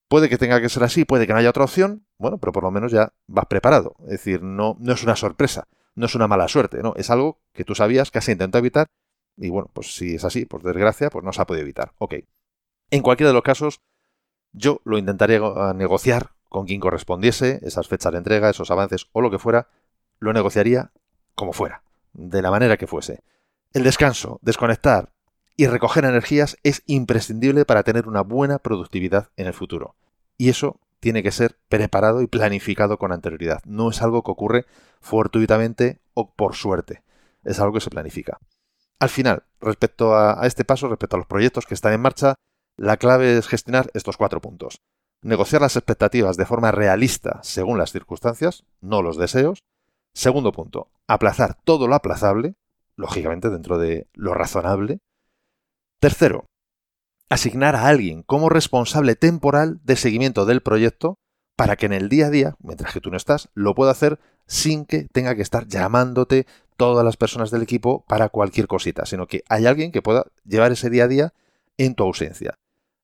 Puede 0.07 0.29
que 0.29 0.37
tenga 0.37 0.61
que 0.61 0.69
ser 0.69 0.81
así, 0.81 1.03
puede 1.03 1.27
que 1.27 1.33
no 1.33 1.39
haya 1.39 1.49
otra 1.49 1.65
opción, 1.65 2.07
bueno, 2.17 2.37
pero 2.37 2.53
por 2.53 2.63
lo 2.63 2.71
menos 2.71 2.93
ya 2.93 3.11
vas 3.27 3.47
preparado. 3.47 3.97
Es 4.03 4.11
decir, 4.11 4.41
no, 4.41 4.77
no 4.79 4.93
es 4.93 5.03
una 5.03 5.17
sorpresa, 5.17 5.67
no 5.93 6.05
es 6.05 6.15
una 6.15 6.29
mala 6.29 6.47
suerte, 6.47 6.81
no, 6.81 6.93
es 6.95 7.09
algo 7.09 7.41
que 7.51 7.65
tú 7.65 7.75
sabías 7.75 8.11
que 8.11 8.19
has 8.19 8.29
evitar 8.29 8.87
y 9.35 9.49
bueno, 9.49 9.69
pues 9.73 9.93
si 9.93 10.15
es 10.15 10.23
así, 10.23 10.45
por 10.45 10.63
desgracia, 10.63 11.09
pues 11.09 11.25
no 11.25 11.33
se 11.33 11.41
ha 11.41 11.45
podido 11.45 11.63
evitar. 11.63 11.91
Ok. 11.97 12.15
En 12.91 13.01
cualquiera 13.01 13.31
de 13.31 13.33
los 13.33 13.43
casos, 13.43 13.81
yo 14.53 14.79
lo 14.85 14.97
intentaría 14.97 15.41
negociar 15.75 16.29
con 16.47 16.65
quien 16.65 16.79
correspondiese, 16.79 17.59
esas 17.63 17.89
fechas 17.89 18.13
de 18.13 18.19
entrega, 18.19 18.49
esos 18.49 18.71
avances 18.71 19.07
o 19.11 19.19
lo 19.19 19.29
que 19.29 19.37
fuera, 19.37 19.67
lo 20.19 20.31
negociaría 20.31 20.93
como 21.35 21.51
fuera, 21.51 21.83
de 22.13 22.41
la 22.41 22.49
manera 22.49 22.77
que 22.77 22.87
fuese. 22.87 23.21
El 23.73 23.83
descanso, 23.83 24.39
desconectar 24.41 25.11
y 25.55 25.67
recoger 25.67 26.05
energías 26.05 26.57
es 26.63 26.83
imprescindible 26.85 27.65
para 27.65 27.83
tener 27.83 28.07
una 28.07 28.21
buena 28.21 28.59
productividad 28.59 29.29
en 29.35 29.47
el 29.47 29.53
futuro. 29.53 29.95
Y 30.37 30.49
eso 30.49 30.79
tiene 30.99 31.23
que 31.23 31.31
ser 31.31 31.57
preparado 31.69 32.21
y 32.21 32.27
planificado 32.27 32.97
con 32.97 33.11
anterioridad. 33.11 33.61
No 33.65 33.89
es 33.89 34.01
algo 34.01 34.23
que 34.23 34.31
ocurre 34.31 34.65
fortuitamente 35.01 35.99
o 36.13 36.33
por 36.33 36.55
suerte. 36.55 37.03
Es 37.43 37.59
algo 37.59 37.73
que 37.73 37.81
se 37.81 37.89
planifica. 37.89 38.39
Al 38.99 39.09
final, 39.09 39.43
respecto 39.59 40.15
a, 40.15 40.41
a 40.41 40.47
este 40.47 40.63
paso, 40.63 40.87
respecto 40.87 41.15
a 41.15 41.19
los 41.19 41.27
proyectos 41.27 41.65
que 41.65 41.73
están 41.73 41.93
en 41.93 42.01
marcha, 42.01 42.35
la 42.77 42.97
clave 42.97 43.37
es 43.37 43.47
gestionar 43.47 43.89
estos 43.93 44.17
cuatro 44.17 44.39
puntos 44.39 44.81
negociar 45.23 45.61
las 45.61 45.75
expectativas 45.75 46.37
de 46.37 46.45
forma 46.45 46.71
realista 46.71 47.39
según 47.43 47.77
las 47.77 47.91
circunstancias, 47.91 48.65
no 48.81 49.01
los 49.01 49.17
deseos. 49.17 49.63
Segundo 50.13 50.51
punto, 50.51 50.91
aplazar 51.07 51.57
todo 51.63 51.87
lo 51.87 51.95
aplazable, 51.95 52.55
lógicamente 52.95 53.49
dentro 53.49 53.77
de 53.77 54.07
lo 54.13 54.33
razonable. 54.33 54.99
Tercero, 55.99 56.45
asignar 57.29 57.75
a 57.75 57.87
alguien 57.87 58.23
como 58.23 58.49
responsable 58.49 59.15
temporal 59.15 59.79
de 59.83 59.95
seguimiento 59.95 60.45
del 60.45 60.61
proyecto 60.61 61.17
para 61.55 61.75
que 61.75 61.85
en 61.85 61.93
el 61.93 62.09
día 62.09 62.27
a 62.27 62.29
día, 62.29 62.55
mientras 62.59 62.93
que 62.93 63.01
tú 63.01 63.09
no 63.09 63.17
estás, 63.17 63.49
lo 63.53 63.75
pueda 63.75 63.91
hacer 63.91 64.19
sin 64.47 64.85
que 64.85 65.07
tenga 65.11 65.35
que 65.35 65.41
estar 65.41 65.67
llamándote 65.67 66.47
todas 66.77 67.05
las 67.05 67.17
personas 67.17 67.51
del 67.51 67.61
equipo 67.61 68.05
para 68.07 68.29
cualquier 68.29 68.67
cosita, 68.67 69.05
sino 69.05 69.27
que 69.27 69.43
hay 69.49 69.65
alguien 69.65 69.91
que 69.91 70.01
pueda 70.01 70.25
llevar 70.43 70.71
ese 70.71 70.89
día 70.89 71.05
a 71.05 71.07
día 71.07 71.33
en 71.77 71.95
tu 71.95 72.03
ausencia. 72.03 72.55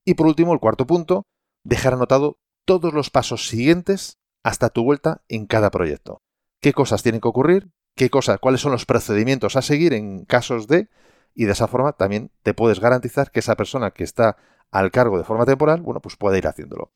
Y 0.05 0.15
por 0.15 0.27
último, 0.27 0.53
el 0.53 0.59
cuarto 0.59 0.87
punto, 0.87 1.27
dejar 1.63 1.93
anotado 1.93 2.39
todos 2.65 2.93
los 2.93 3.09
pasos 3.09 3.47
siguientes 3.47 4.17
hasta 4.43 4.69
tu 4.69 4.83
vuelta 4.83 5.23
en 5.27 5.45
cada 5.45 5.71
proyecto. 5.71 6.21
¿Qué 6.61 6.73
cosas 6.73 7.03
tienen 7.03 7.21
que 7.21 7.27
ocurrir? 7.27 7.69
¿Qué 7.95 8.09
cosas, 8.09 8.39
cuáles 8.39 8.61
son 8.61 8.71
los 8.71 8.85
procedimientos 8.85 9.55
a 9.55 9.61
seguir 9.61 9.93
en 9.93 10.25
casos 10.25 10.67
de 10.67 10.89
y 11.35 11.45
de 11.45 11.51
esa 11.51 11.67
forma 11.67 11.93
también 11.93 12.31
te 12.43 12.53
puedes 12.53 12.79
garantizar 12.79 13.31
que 13.31 13.39
esa 13.39 13.55
persona 13.55 13.91
que 13.91 14.03
está 14.03 14.37
al 14.71 14.91
cargo 14.91 15.17
de 15.17 15.23
forma 15.23 15.45
temporal, 15.45 15.81
bueno, 15.81 16.01
pues 16.01 16.15
puede 16.15 16.37
ir 16.37 16.47
haciéndolo. 16.47 16.91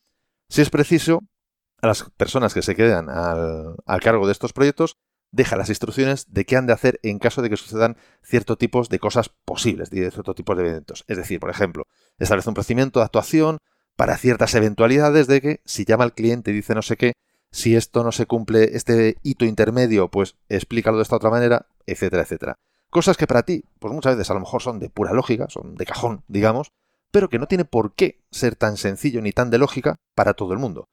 Si 0.49 0.61
es 0.61 0.69
preciso, 0.69 1.21
a 1.81 1.87
las 1.87 2.03
personas 2.17 2.53
que 2.53 2.61
se 2.61 2.75
quedan 2.75 3.09
al, 3.09 3.75
al 3.85 3.99
cargo 4.01 4.25
de 4.25 4.31
estos 4.31 4.53
proyectos, 4.53 4.97
deja 5.33 5.57
las 5.57 5.69
instrucciones 5.69 6.31
de 6.31 6.45
qué 6.45 6.55
han 6.55 6.67
de 6.67 6.73
hacer 6.73 6.99
en 7.03 7.19
caso 7.19 7.41
de 7.41 7.49
que 7.49 7.57
sucedan 7.57 7.97
ciertos 8.21 8.57
tipos 8.57 8.87
de 8.87 8.99
cosas 8.99 9.29
posibles, 9.29 9.89
de 9.89 10.11
ciertos 10.11 10.35
tipos 10.35 10.55
de 10.55 10.67
eventos. 10.67 11.03
Es 11.07 11.17
decir, 11.17 11.39
por 11.39 11.49
ejemplo, 11.49 11.87
establece 12.19 12.49
un 12.49 12.53
procedimiento 12.53 12.99
de 12.99 13.05
actuación 13.05 13.57
para 13.95 14.17
ciertas 14.17 14.53
eventualidades 14.55 15.27
de 15.27 15.41
que 15.41 15.61
si 15.65 15.85
llama 15.85 16.03
al 16.03 16.13
cliente 16.13 16.51
y 16.51 16.53
dice 16.53 16.75
no 16.75 16.83
sé 16.83 16.97
qué, 16.97 17.13
si 17.53 17.75
esto 17.75 18.03
no 18.03 18.11
se 18.11 18.25
cumple, 18.25 18.75
este 18.75 19.17
hito 19.21 19.45
intermedio, 19.45 20.09
pues 20.09 20.35
explícalo 20.49 20.97
de 20.97 21.03
esta 21.03 21.17
otra 21.17 21.29
manera, 21.29 21.67
etcétera, 21.85 22.23
etcétera. 22.23 22.57
Cosas 22.89 23.15
que 23.15 23.27
para 23.27 23.43
ti, 23.43 23.63
pues 23.79 23.93
muchas 23.93 24.17
veces 24.17 24.31
a 24.31 24.33
lo 24.33 24.39
mejor 24.39 24.63
son 24.63 24.79
de 24.79 24.89
pura 24.89 25.13
lógica, 25.13 25.47
son 25.49 25.75
de 25.75 25.85
cajón, 25.85 26.23
digamos, 26.27 26.71
pero 27.11 27.29
que 27.29 27.37
no 27.37 27.47
tiene 27.47 27.63
por 27.63 27.93
qué 27.93 28.23
ser 28.31 28.55
tan 28.55 28.75
sencillo 28.75 29.21
ni 29.21 29.31
tan 29.31 29.51
de 29.51 29.59
lógica 29.59 29.97
para 30.15 30.33
todo 30.33 30.51
el 30.53 30.59
mundo. 30.59 30.89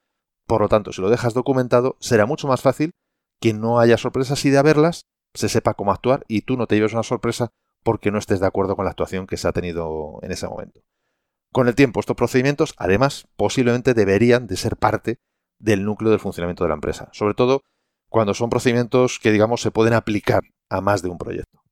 Por 0.46 0.60
lo 0.60 0.68
tanto, 0.68 0.92
si 0.92 1.00
lo 1.00 1.08
dejas 1.08 1.32
documentado, 1.32 1.96
será 1.98 2.26
mucho 2.26 2.46
más 2.46 2.60
fácil 2.60 2.92
que 3.40 3.54
no 3.54 3.80
haya 3.80 3.96
sorpresas 3.96 4.44
y 4.44 4.50
de 4.50 4.58
haberlas 4.58 5.06
se 5.32 5.48
sepa 5.48 5.74
cómo 5.74 5.92
actuar 5.92 6.24
y 6.28 6.42
tú 6.42 6.58
no 6.58 6.66
te 6.66 6.74
lleves 6.74 6.92
una 6.92 7.04
sorpresa 7.04 7.52
porque 7.82 8.10
no 8.10 8.18
estés 8.18 8.40
de 8.40 8.46
acuerdo 8.46 8.76
con 8.76 8.84
la 8.84 8.90
actuación 8.90 9.26
que 9.26 9.38
se 9.38 9.48
ha 9.48 9.52
tenido 9.52 10.18
en 10.22 10.32
ese 10.32 10.46
momento. 10.46 10.82
Con 11.52 11.68
el 11.68 11.74
tiempo, 11.74 12.00
estos 12.00 12.16
procedimientos, 12.16 12.74
además, 12.76 13.28
posiblemente 13.36 13.94
deberían 13.94 14.46
de 14.46 14.56
ser 14.56 14.76
parte 14.76 15.20
del 15.60 15.84
núcleo 15.84 16.10
del 16.10 16.18
funcionamiento 16.18 16.64
de 16.64 16.68
la 16.68 16.74
empresa, 16.74 17.08
sobre 17.12 17.34
todo 17.34 17.62
cuando 18.08 18.34
son 18.34 18.50
procedimientos 18.50 19.20
que, 19.20 19.30
digamos, 19.30 19.62
se 19.62 19.70
pueden 19.70 19.94
aplicar 19.94 20.42
a 20.68 20.80
más 20.80 21.02
de 21.02 21.10
un 21.10 21.18
proyecto. 21.18 21.62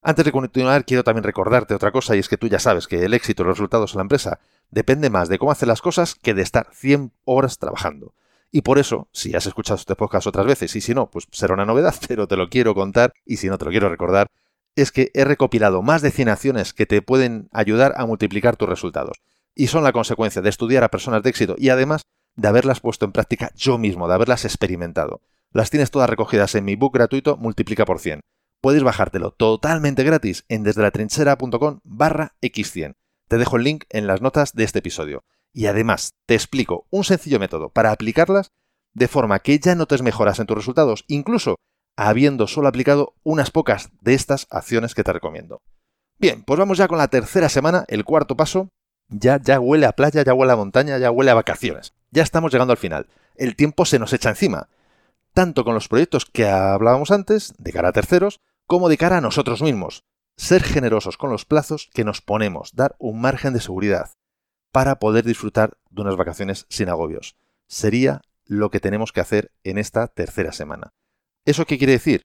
Antes 0.00 0.24
de 0.24 0.32
continuar, 0.32 0.84
quiero 0.84 1.04
también 1.04 1.22
recordarte 1.22 1.74
otra 1.74 1.92
cosa, 1.92 2.16
y 2.16 2.18
es 2.18 2.28
que 2.28 2.38
tú 2.38 2.48
ya 2.48 2.58
sabes 2.58 2.88
que 2.88 3.04
el 3.04 3.14
éxito 3.14 3.42
y 3.42 3.46
los 3.46 3.56
resultados 3.56 3.92
en 3.92 3.98
la 3.98 4.02
empresa 4.02 4.40
depende 4.70 5.10
más 5.10 5.28
de 5.28 5.38
cómo 5.38 5.52
hacer 5.52 5.68
las 5.68 5.82
cosas 5.82 6.14
que 6.14 6.34
de 6.34 6.42
estar 6.42 6.68
100 6.72 7.12
horas 7.24 7.58
trabajando. 7.58 8.14
Y 8.50 8.62
por 8.62 8.78
eso, 8.78 9.08
si 9.12 9.34
has 9.34 9.46
escuchado 9.46 9.78
este 9.78 9.94
podcast 9.94 10.26
otras 10.26 10.46
veces 10.46 10.74
y 10.74 10.80
si 10.80 10.92
no, 10.92 11.10
pues 11.10 11.26
será 11.30 11.54
una 11.54 11.64
novedad, 11.64 11.94
pero 12.08 12.26
te 12.26 12.36
lo 12.36 12.48
quiero 12.48 12.74
contar 12.74 13.12
y 13.24 13.36
si 13.36 13.48
no 13.48 13.58
te 13.58 13.64
lo 13.64 13.70
quiero 13.70 13.88
recordar, 13.88 14.26
es 14.74 14.90
que 14.90 15.10
he 15.14 15.24
recopilado 15.24 15.82
más 15.82 16.02
de 16.02 16.10
100 16.10 16.28
acciones 16.30 16.72
que 16.72 16.86
te 16.86 17.02
pueden 17.02 17.48
ayudar 17.52 17.94
a 17.96 18.06
multiplicar 18.06 18.56
tus 18.56 18.68
resultados. 18.68 19.18
Y 19.54 19.66
son 19.66 19.84
la 19.84 19.92
consecuencia 19.92 20.42
de 20.42 20.48
estudiar 20.48 20.82
a 20.82 20.90
personas 20.90 21.22
de 21.22 21.30
éxito 21.30 21.54
y 21.58 21.68
además 21.68 22.02
de 22.36 22.48
haberlas 22.48 22.80
puesto 22.80 23.04
en 23.04 23.12
práctica 23.12 23.52
yo 23.54 23.78
mismo, 23.78 24.08
de 24.08 24.14
haberlas 24.14 24.44
experimentado. 24.44 25.20
Las 25.52 25.70
tienes 25.70 25.90
todas 25.90 26.08
recogidas 26.08 26.54
en 26.54 26.64
mi 26.64 26.76
book 26.76 26.94
gratuito 26.94 27.36
Multiplica 27.36 27.84
por 27.84 27.98
100. 27.98 28.20
Puedes 28.60 28.82
bajártelo 28.82 29.32
totalmente 29.32 30.04
gratis 30.04 30.44
en 30.48 30.62
desde 30.62 30.82
barra 31.84 32.34
x100. 32.40 32.94
Te 33.28 33.38
dejo 33.38 33.56
el 33.56 33.64
link 33.64 33.84
en 33.90 34.06
las 34.06 34.22
notas 34.22 34.54
de 34.54 34.64
este 34.64 34.78
episodio. 34.78 35.24
Y 35.52 35.66
además 35.66 36.14
te 36.26 36.34
explico 36.34 36.86
un 36.90 37.04
sencillo 37.04 37.38
método 37.38 37.68
para 37.70 37.90
aplicarlas 37.90 38.52
de 38.94 39.08
forma 39.08 39.40
que 39.40 39.58
ya 39.58 39.74
notes 39.74 40.02
mejoras 40.02 40.38
en 40.38 40.46
tus 40.46 40.56
resultados, 40.56 41.04
incluso 41.08 41.56
habiendo 41.96 42.46
solo 42.46 42.68
aplicado 42.68 43.14
unas 43.22 43.50
pocas 43.50 43.90
de 44.00 44.14
estas 44.14 44.46
acciones 44.50 44.94
que 44.94 45.04
te 45.04 45.12
recomiendo. 45.12 45.60
Bien, 46.18 46.42
pues 46.44 46.58
vamos 46.58 46.78
ya 46.78 46.88
con 46.88 46.98
la 46.98 47.08
tercera 47.08 47.48
semana, 47.48 47.84
el 47.88 48.04
cuarto 48.04 48.36
paso. 48.36 48.68
Ya, 49.08 49.40
ya 49.42 49.60
huele 49.60 49.86
a 49.86 49.92
playa, 49.92 50.22
ya 50.22 50.32
huele 50.32 50.52
a 50.52 50.56
montaña, 50.56 50.98
ya 50.98 51.10
huele 51.10 51.32
a 51.32 51.34
vacaciones. 51.34 51.94
Ya 52.12 52.22
estamos 52.22 52.52
llegando 52.52 52.72
al 52.72 52.78
final. 52.78 53.08
El 53.36 53.56
tiempo 53.56 53.86
se 53.86 53.98
nos 53.98 54.12
echa 54.12 54.28
encima. 54.28 54.68
Tanto 55.32 55.64
con 55.64 55.74
los 55.74 55.88
proyectos 55.88 56.26
que 56.26 56.46
hablábamos 56.46 57.10
antes, 57.10 57.54
de 57.58 57.72
cara 57.72 57.88
a 57.88 57.92
terceros, 57.92 58.40
como 58.66 58.90
de 58.90 58.98
cara 58.98 59.16
a 59.16 59.20
nosotros 59.22 59.62
mismos. 59.62 60.04
Ser 60.36 60.62
generosos 60.62 61.16
con 61.16 61.30
los 61.30 61.46
plazos 61.46 61.88
que 61.94 62.04
nos 62.04 62.20
ponemos, 62.20 62.72
dar 62.74 62.94
un 62.98 63.20
margen 63.20 63.54
de 63.54 63.60
seguridad 63.60 64.10
para 64.72 64.98
poder 64.98 65.24
disfrutar 65.24 65.78
de 65.90 66.02
unas 66.02 66.16
vacaciones 66.16 66.66
sin 66.68 66.90
agobios. 66.90 67.36
Sería 67.66 68.20
lo 68.44 68.70
que 68.70 68.80
tenemos 68.80 69.12
que 69.12 69.20
hacer 69.20 69.50
en 69.64 69.78
esta 69.78 70.06
tercera 70.06 70.52
semana. 70.52 70.92
¿Eso 71.46 71.64
qué 71.64 71.78
quiere 71.78 71.94
decir? 71.94 72.22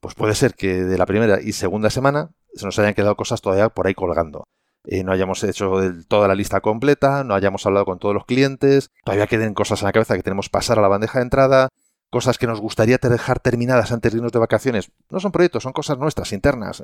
Pues 0.00 0.14
puede 0.14 0.34
ser 0.34 0.54
que 0.54 0.82
de 0.82 0.98
la 0.98 1.06
primera 1.06 1.40
y 1.40 1.52
segunda 1.52 1.90
semana 1.90 2.30
se 2.54 2.66
nos 2.66 2.78
hayan 2.80 2.94
quedado 2.94 3.16
cosas 3.16 3.42
todavía 3.42 3.68
por 3.68 3.86
ahí 3.86 3.94
colgando. 3.94 4.44
Eh, 4.84 5.04
no 5.04 5.12
hayamos 5.12 5.44
hecho 5.44 5.78
toda 6.08 6.26
la 6.26 6.34
lista 6.34 6.60
completa, 6.60 7.22
no 7.24 7.34
hayamos 7.34 7.66
hablado 7.66 7.84
con 7.84 7.98
todos 7.98 8.14
los 8.14 8.24
clientes, 8.24 8.90
todavía 9.04 9.26
queden 9.26 9.54
cosas 9.54 9.82
en 9.82 9.86
la 9.86 9.92
cabeza 9.92 10.16
que 10.16 10.22
tenemos 10.22 10.48
que 10.48 10.52
pasar 10.52 10.78
a 10.78 10.82
la 10.82 10.88
bandeja 10.88 11.18
de 11.18 11.24
entrada, 11.24 11.68
cosas 12.10 12.38
que 12.38 12.46
nos 12.46 12.60
gustaría 12.60 12.98
dejar 13.00 13.40
terminadas 13.40 13.92
antes 13.92 14.12
de 14.12 14.18
irnos 14.18 14.32
de 14.32 14.38
vacaciones. 14.38 14.90
No 15.10 15.20
son 15.20 15.32
proyectos, 15.32 15.62
son 15.62 15.72
cosas 15.72 15.98
nuestras, 15.98 16.32
internas. 16.32 16.82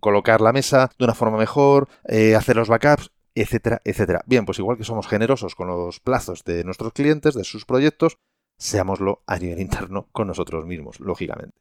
Colocar 0.00 0.40
la 0.40 0.52
mesa 0.52 0.90
de 0.98 1.04
una 1.04 1.14
forma 1.14 1.38
mejor, 1.38 1.88
eh, 2.04 2.34
hacer 2.36 2.56
los 2.56 2.68
backups, 2.68 3.10
etcétera, 3.34 3.80
etcétera. 3.84 4.22
Bien, 4.26 4.44
pues 4.44 4.58
igual 4.58 4.76
que 4.76 4.84
somos 4.84 5.06
generosos 5.06 5.54
con 5.54 5.68
los 5.68 6.00
plazos 6.00 6.44
de 6.44 6.64
nuestros 6.64 6.92
clientes, 6.92 7.34
de 7.34 7.44
sus 7.44 7.64
proyectos, 7.64 8.18
seámoslo 8.58 9.22
a 9.26 9.38
nivel 9.38 9.60
interno 9.60 10.08
con 10.12 10.28
nosotros 10.28 10.66
mismos, 10.66 11.00
lógicamente. 11.00 11.56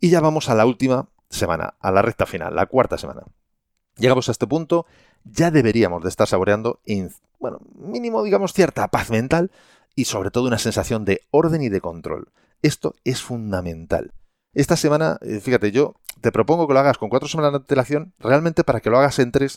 Y 0.00 0.10
ya 0.10 0.20
vamos 0.20 0.48
a 0.48 0.54
la 0.54 0.66
última 0.66 1.08
semana, 1.28 1.74
a 1.80 1.90
la 1.90 2.02
recta 2.02 2.26
final, 2.26 2.54
la 2.54 2.66
cuarta 2.66 2.98
semana. 2.98 3.22
Llegamos 3.98 4.28
a 4.28 4.32
este 4.32 4.46
punto, 4.46 4.86
ya 5.24 5.50
deberíamos 5.50 6.02
de 6.02 6.08
estar 6.08 6.28
saboreando, 6.28 6.80
bueno, 7.38 7.58
mínimo 7.74 8.22
digamos 8.22 8.52
cierta 8.52 8.88
paz 8.88 9.10
mental 9.10 9.50
y 9.94 10.04
sobre 10.04 10.30
todo 10.30 10.46
una 10.46 10.58
sensación 10.58 11.04
de 11.04 11.22
orden 11.30 11.62
y 11.62 11.68
de 11.68 11.80
control. 11.80 12.28
Esto 12.62 12.94
es 13.04 13.22
fundamental. 13.22 14.12
Esta 14.54 14.76
semana, 14.76 15.18
eh, 15.22 15.40
fíjate, 15.40 15.72
yo 15.72 15.96
te 16.20 16.32
propongo 16.32 16.66
que 16.66 16.74
lo 16.74 16.80
hagas 16.80 16.98
con 16.98 17.08
cuatro 17.08 17.28
semanas 17.28 17.52
de 17.52 17.58
antelación, 17.58 18.14
realmente 18.18 18.64
para 18.64 18.80
que 18.80 18.90
lo 18.90 18.98
hagas 18.98 19.18
en 19.18 19.32
tres 19.32 19.56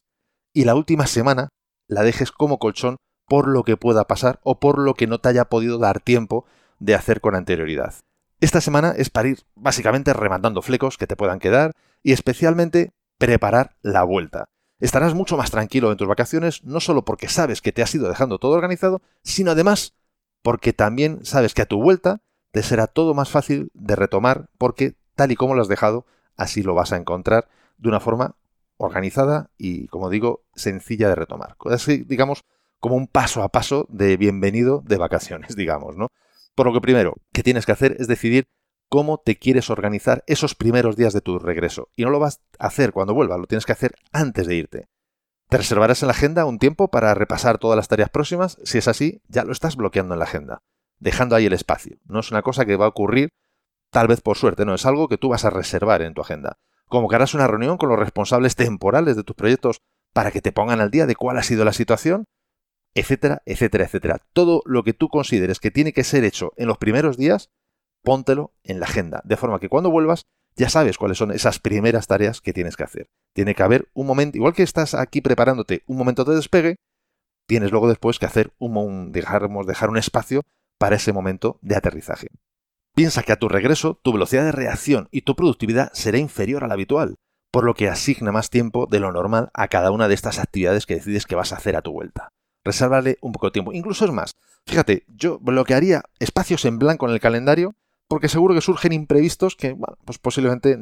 y 0.53 0.65
la 0.65 0.75
última 0.75 1.07
semana 1.07 1.49
la 1.87 2.03
dejes 2.03 2.31
como 2.31 2.59
colchón 2.59 2.97
por 3.27 3.47
lo 3.47 3.63
que 3.63 3.77
pueda 3.77 4.05
pasar 4.05 4.39
o 4.43 4.59
por 4.59 4.79
lo 4.79 4.93
que 4.93 5.07
no 5.07 5.19
te 5.19 5.29
haya 5.29 5.45
podido 5.45 5.77
dar 5.77 6.01
tiempo 6.01 6.45
de 6.79 6.95
hacer 6.95 7.21
con 7.21 7.35
anterioridad. 7.35 7.95
Esta 8.39 8.59
semana 8.59 8.93
es 8.97 9.09
para 9.09 9.29
ir 9.29 9.43
básicamente 9.55 10.13
remandando 10.13 10.61
flecos 10.61 10.97
que 10.97 11.07
te 11.07 11.15
puedan 11.15 11.39
quedar 11.39 11.71
y 12.03 12.11
especialmente 12.11 12.91
preparar 13.21 13.75
la 13.83 14.03
vuelta. 14.03 14.49
Estarás 14.79 15.13
mucho 15.13 15.37
más 15.37 15.51
tranquilo 15.51 15.91
en 15.91 15.97
tus 15.97 16.07
vacaciones, 16.07 16.63
no 16.63 16.79
solo 16.79 17.05
porque 17.05 17.29
sabes 17.29 17.61
que 17.61 17.71
te 17.71 17.83
has 17.83 17.93
ido 17.93 18.09
dejando 18.09 18.39
todo 18.39 18.53
organizado, 18.53 19.03
sino 19.21 19.51
además 19.51 19.93
porque 20.41 20.73
también 20.73 21.23
sabes 21.23 21.53
que 21.53 21.61
a 21.61 21.67
tu 21.67 21.79
vuelta 21.79 22.23
te 22.49 22.63
será 22.63 22.87
todo 22.87 23.13
más 23.13 23.29
fácil 23.29 23.69
de 23.75 23.95
retomar 23.95 24.49
porque 24.57 24.95
tal 25.13 25.31
y 25.31 25.35
como 25.35 25.53
lo 25.53 25.61
has 25.61 25.67
dejado, 25.67 26.07
así 26.35 26.63
lo 26.63 26.73
vas 26.73 26.93
a 26.93 26.97
encontrar 26.97 27.47
de 27.77 27.89
una 27.89 27.99
forma 27.99 28.37
organizada 28.77 29.51
y, 29.55 29.85
como 29.89 30.09
digo, 30.09 30.43
sencilla 30.55 31.07
de 31.07 31.15
retomar. 31.15 31.55
Así, 31.65 32.03
digamos, 32.03 32.43
como 32.79 32.95
un 32.95 33.05
paso 33.05 33.43
a 33.43 33.49
paso 33.49 33.85
de 33.89 34.17
bienvenido 34.17 34.81
de 34.83 34.97
vacaciones, 34.97 35.55
digamos, 35.55 35.95
¿no? 35.95 36.07
Por 36.55 36.65
lo 36.65 36.73
que 36.73 36.81
primero 36.81 37.17
que 37.31 37.43
tienes 37.43 37.67
que 37.67 37.71
hacer 37.71 37.97
es 37.99 38.07
decidir 38.07 38.47
cómo 38.91 39.19
te 39.23 39.39
quieres 39.39 39.69
organizar 39.69 40.23
esos 40.27 40.53
primeros 40.53 40.97
días 40.97 41.13
de 41.13 41.21
tu 41.21 41.39
regreso. 41.39 41.89
Y 41.95 42.03
no 42.03 42.09
lo 42.09 42.19
vas 42.19 42.41
a 42.59 42.67
hacer 42.67 42.91
cuando 42.91 43.13
vuelvas, 43.13 43.39
lo 43.39 43.47
tienes 43.47 43.65
que 43.65 43.71
hacer 43.71 43.95
antes 44.11 44.45
de 44.45 44.55
irte. 44.55 44.89
¿Te 45.49 45.57
reservarás 45.57 46.03
en 46.03 46.07
la 46.07 46.13
agenda 46.13 46.45
un 46.45 46.59
tiempo 46.59 46.89
para 46.89 47.13
repasar 47.13 47.57
todas 47.57 47.77
las 47.77 47.87
tareas 47.87 48.09
próximas? 48.09 48.57
Si 48.63 48.77
es 48.77 48.87
así, 48.87 49.21
ya 49.27 49.45
lo 49.45 49.53
estás 49.53 49.77
bloqueando 49.77 50.13
en 50.13 50.19
la 50.19 50.25
agenda, 50.25 50.61
dejando 50.99 51.35
ahí 51.35 51.45
el 51.45 51.53
espacio. 51.53 51.97
No 52.05 52.19
es 52.19 52.31
una 52.31 52.41
cosa 52.41 52.65
que 52.65 52.75
va 52.75 52.85
a 52.85 52.89
ocurrir 52.89 53.29
tal 53.91 54.07
vez 54.07 54.21
por 54.21 54.37
suerte, 54.37 54.65
no, 54.65 54.73
es 54.73 54.85
algo 54.85 55.07
que 55.07 55.17
tú 55.17 55.29
vas 55.29 55.43
a 55.43 55.49
reservar 55.49 56.01
en 56.01 56.13
tu 56.13 56.21
agenda 56.21 56.57
convocarás 56.91 57.33
una 57.33 57.47
reunión 57.47 57.77
con 57.77 57.89
los 57.89 57.97
responsables 57.97 58.55
temporales 58.55 59.15
de 59.15 59.23
tus 59.23 59.35
proyectos 59.35 59.81
para 60.13 60.29
que 60.29 60.41
te 60.41 60.51
pongan 60.51 60.81
al 60.81 60.91
día 60.91 61.07
de 61.07 61.15
cuál 61.15 61.37
ha 61.37 61.43
sido 61.43 61.63
la 61.63 61.71
situación, 61.71 62.25
etcétera, 62.93 63.41
etcétera, 63.45 63.85
etcétera. 63.85 64.19
Todo 64.33 64.61
lo 64.65 64.83
que 64.83 64.93
tú 64.93 65.07
consideres 65.07 65.59
que 65.59 65.71
tiene 65.71 65.93
que 65.93 66.03
ser 66.03 66.25
hecho 66.25 66.51
en 66.57 66.67
los 66.67 66.77
primeros 66.77 67.17
días, 67.17 67.49
póntelo 68.03 68.53
en 68.63 68.79
la 68.79 68.85
agenda, 68.85 69.21
de 69.23 69.37
forma 69.37 69.59
que 69.59 69.69
cuando 69.69 69.91
vuelvas 69.91 70.25
ya 70.55 70.69
sabes 70.69 70.97
cuáles 70.97 71.17
son 71.17 71.31
esas 71.31 71.59
primeras 71.59 72.07
tareas 72.07 72.41
que 72.41 72.53
tienes 72.53 72.75
que 72.75 72.83
hacer. 72.83 73.09
Tiene 73.33 73.55
que 73.55 73.63
haber 73.63 73.89
un 73.93 74.05
momento, 74.05 74.37
igual 74.37 74.53
que 74.53 74.63
estás 74.63 74.93
aquí 74.93 75.21
preparándote 75.21 75.83
un 75.87 75.97
momento 75.97 76.25
de 76.25 76.35
despegue, 76.35 76.75
tienes 77.47 77.71
luego 77.71 77.87
después 77.87 78.19
que 78.19 78.25
hacer 78.25 78.53
un, 78.59 79.11
dejar 79.11 79.45
un 79.45 79.97
espacio 79.97 80.43
para 80.77 80.97
ese 80.97 81.13
momento 81.13 81.57
de 81.61 81.75
aterrizaje. 81.75 82.27
Piensa 82.93 83.23
que 83.23 83.31
a 83.31 83.39
tu 83.39 83.47
regreso 83.47 83.99
tu 84.03 84.11
velocidad 84.11 84.43
de 84.43 84.51
reacción 84.51 85.07
y 85.11 85.21
tu 85.21 85.35
productividad 85.35 85.91
será 85.93 86.17
inferior 86.17 86.63
a 86.63 86.67
la 86.67 86.73
habitual, 86.73 87.15
por 87.51 87.63
lo 87.63 87.73
que 87.73 87.87
asigna 87.87 88.31
más 88.31 88.49
tiempo 88.49 88.87
de 88.87 88.99
lo 88.99 89.11
normal 89.11 89.49
a 89.53 89.69
cada 89.69 89.91
una 89.91 90.07
de 90.07 90.13
estas 90.13 90.39
actividades 90.39 90.85
que 90.85 90.95
decides 90.95 91.25
que 91.25 91.35
vas 91.35 91.53
a 91.53 91.57
hacer 91.57 91.75
a 91.75 91.81
tu 91.81 91.91
vuelta. 91.93 92.29
Resérvale 92.65 93.17
un 93.21 93.31
poco 93.31 93.47
de 93.47 93.51
tiempo. 93.51 93.73
Incluso 93.73 94.05
es 94.05 94.11
más, 94.11 94.33
fíjate, 94.67 95.05
yo 95.07 95.39
bloquearía 95.39 96.03
espacios 96.19 96.65
en 96.65 96.79
blanco 96.79 97.07
en 97.07 97.13
el 97.13 97.19
calendario 97.19 97.75
porque 98.11 98.27
seguro 98.27 98.53
que 98.53 98.59
surgen 98.59 98.91
imprevistos 98.91 99.55
que, 99.55 99.71
bueno, 99.71 99.97
pues 100.03 100.19
posiblemente 100.19 100.77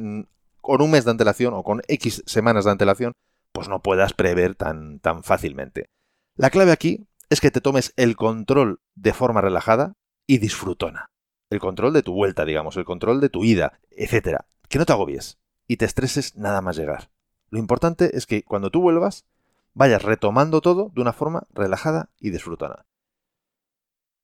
con 0.60 0.82
un 0.82 0.90
mes 0.90 1.04
de 1.04 1.12
antelación 1.12 1.54
o 1.54 1.62
con 1.62 1.80
X 1.86 2.24
semanas 2.26 2.64
de 2.64 2.72
antelación, 2.72 3.12
pues 3.52 3.68
no 3.68 3.80
puedas 3.82 4.14
prever 4.14 4.56
tan, 4.56 4.98
tan 4.98 5.22
fácilmente. 5.22 5.86
La 6.34 6.50
clave 6.50 6.72
aquí 6.72 7.06
es 7.28 7.40
que 7.40 7.52
te 7.52 7.60
tomes 7.60 7.92
el 7.94 8.16
control 8.16 8.80
de 8.96 9.12
forma 9.12 9.42
relajada 9.42 9.92
y 10.26 10.38
disfrutona 10.38 11.06
el 11.50 11.60
control 11.60 11.92
de 11.92 12.02
tu 12.02 12.14
vuelta, 12.14 12.44
digamos, 12.44 12.76
el 12.76 12.84
control 12.84 13.20
de 13.20 13.28
tu 13.28 13.44
ida, 13.44 13.78
etcétera. 13.92 14.46
Que 14.68 14.80
no 14.80 14.84
te 14.84 14.92
agobies 14.92 15.38
y 15.68 15.76
te 15.76 15.84
estreses 15.84 16.34
nada 16.34 16.60
más 16.62 16.76
llegar. 16.76 17.12
Lo 17.50 17.60
importante 17.60 18.16
es 18.16 18.26
que 18.26 18.42
cuando 18.42 18.70
tú 18.70 18.82
vuelvas, 18.82 19.24
vayas 19.72 20.02
retomando 20.02 20.60
todo 20.60 20.90
de 20.96 21.00
una 21.00 21.12
forma 21.12 21.46
relajada 21.54 22.10
y 22.18 22.30
disfrutada. 22.30 22.86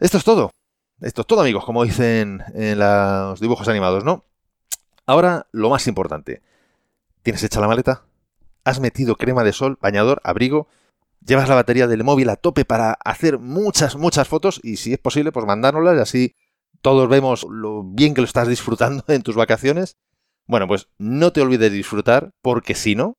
Esto 0.01 0.19
es 0.19 0.25
todo. 0.25 0.51
Esto 1.00 1.21
es 1.21 1.26
todo, 1.26 1.43
amigos, 1.43 1.65
como 1.65 1.85
dicen 1.85 2.43
en 2.55 2.79
los 2.79 3.38
dibujos 3.38 3.69
animados, 3.69 4.03
¿no? 4.03 4.25
Ahora, 5.05 5.47
lo 5.53 5.69
más 5.69 5.87
importante. 5.87 6.43
¿Tienes 7.23 7.43
hecha 7.43 7.61
la 7.61 7.69
maleta? 7.69 8.05
¿Has 8.65 8.81
metido 8.81 9.17
crema 9.17 9.45
de 9.45 9.53
sol, 9.53 9.79
bañador, 9.81 10.21
abrigo? 10.25 10.69
¿Llevas 11.21 11.49
la 11.49 11.55
batería 11.55 11.87
del 11.87 12.03
móvil 12.03 12.31
a 12.31 12.37
tope 12.37 12.65
para 12.65 12.93
hacer 13.05 13.38
muchas, 13.38 13.97
muchas 13.97 14.26
fotos? 14.26 14.59
Y 14.62 14.76
si 14.76 14.95
es 14.95 14.99
posible, 14.99 15.33
pues 15.33 15.45
mandárnoslas 15.45 15.97
y 15.97 16.00
así 16.00 16.37
todos 16.81 17.09
vemos 17.09 17.47
lo 17.50 17.83
bien 17.83 18.15
que 18.15 18.23
lo 18.23 18.26
estás 18.26 18.49
disfrutando 18.49 19.05
en 19.09 19.23
tus 19.23 19.37
vacaciones. 19.37 19.99
Bueno, 20.47 20.67
pues 20.67 20.88
no 20.97 21.33
te 21.33 21.43
olvides 21.43 21.71
de 21.71 21.76
disfrutar, 21.76 22.33
porque 22.41 22.75
si 22.75 22.95
no, 22.95 23.19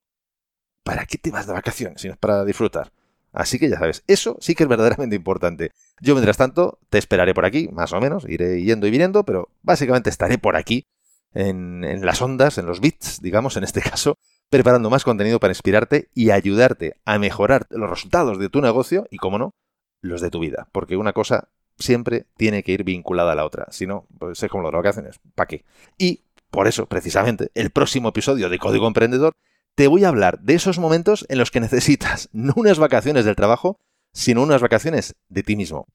¿para 0.84 1.06
qué 1.06 1.18
te 1.18 1.30
vas 1.30 1.46
de 1.46 1.54
vacaciones 1.54 2.02
si 2.02 2.08
no 2.08 2.14
es 2.14 2.20
para 2.20 2.44
disfrutar? 2.44 2.92
Así 3.34 3.60
que 3.60 3.70
ya 3.70 3.78
sabes, 3.78 4.04
eso 4.08 4.38
sí 4.40 4.56
que 4.56 4.64
es 4.64 4.70
verdaderamente 4.70 5.16
importante. 5.16 5.74
Yo, 6.00 6.14
mientras 6.14 6.38
tanto, 6.38 6.80
te 6.90 6.98
esperaré 6.98 7.34
por 7.34 7.46
aquí, 7.46 7.70
más 7.72 7.94
o 7.94 8.00
menos, 8.00 8.26
iré 8.28 8.62
yendo 8.62 8.88
y 8.88 8.92
viniendo, 8.92 9.24
pero 9.24 9.50
básicamente 9.64 10.10
estaré 10.10 10.38
por 10.38 10.56
aquí, 10.56 10.86
en, 11.34 12.06
las 12.06 12.22
ondas, 12.22 12.58
en 12.58 12.66
los 12.66 12.80
bits, 12.80 13.22
digamos, 13.22 13.58
en 13.58 13.64
este 13.64 13.82
caso, 13.90 14.18
preparando 14.50 14.90
más 14.90 15.04
contenido 15.04 15.40
para 15.40 15.52
inspirarte 15.52 16.10
y 16.14 16.32
ayudarte 16.32 16.96
a 17.06 17.20
mejorar 17.20 17.68
los 17.70 17.90
resultados 17.90 18.40
de 18.40 18.50
tu 18.50 18.62
negocio 18.62 19.08
y, 19.12 19.18
como 19.18 19.38
no, 19.38 19.54
los 20.02 20.22
de 20.22 20.30
tu 20.30 20.40
vida. 20.40 20.68
Porque 20.72 20.98
una 20.98 21.14
cosa 21.14 21.50
siempre 21.78 22.26
tiene 22.38 22.64
que 22.64 22.72
ir 22.72 22.84
vinculada 22.84 23.34
a 23.34 23.36
la 23.36 23.46
otra. 23.46 23.68
Si 23.70 23.86
no, 23.86 24.08
pues 24.18 24.42
es 24.42 24.50
como 24.50 24.64
las 24.64 24.74
vacaciones. 24.74 25.20
¿Para 25.36 25.48
qué? 25.48 25.66
Y 25.98 26.24
por 26.50 26.68
eso, 26.68 26.88
precisamente, 26.88 27.50
el 27.54 27.70
próximo 27.70 28.10
episodio 28.10 28.50
de 28.50 28.60
Código 28.60 28.88
Emprendedor 28.88 29.34
te 29.76 29.88
voy 29.88 30.06
a 30.06 30.10
hablar 30.10 30.40
de 30.40 30.56
esos 30.56 30.80
momentos 30.80 31.26
en 31.30 31.38
los 31.38 31.52
que 31.52 31.60
necesitas 31.60 32.30
no 32.34 32.54
unas 32.56 32.80
vacaciones 32.80 33.26
del 33.26 33.36
trabajo, 33.36 33.80
sino 34.18 34.42
unas 34.42 34.64
vacaciones 34.64 35.16
de 35.30 35.44
ti 35.44 35.56
mismo. 35.56 35.86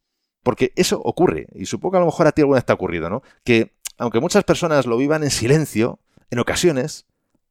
Porque 0.44 0.72
eso 0.76 1.00
ocurre, 1.02 1.48
y 1.54 1.66
supongo 1.66 1.92
que 1.92 1.96
a 1.96 2.00
lo 2.00 2.06
mejor 2.06 2.28
a 2.28 2.32
ti 2.32 2.40
alguna 2.40 2.58
vez 2.58 2.64
te 2.64 2.70
ha 2.70 2.76
ocurrido, 2.76 3.10
¿no? 3.10 3.22
Que 3.42 3.74
aunque 3.98 4.20
muchas 4.20 4.44
personas 4.44 4.86
lo 4.86 4.96
vivan 4.96 5.24
en 5.24 5.30
silencio, 5.32 5.98
en 6.30 6.38
ocasiones, 6.38 7.06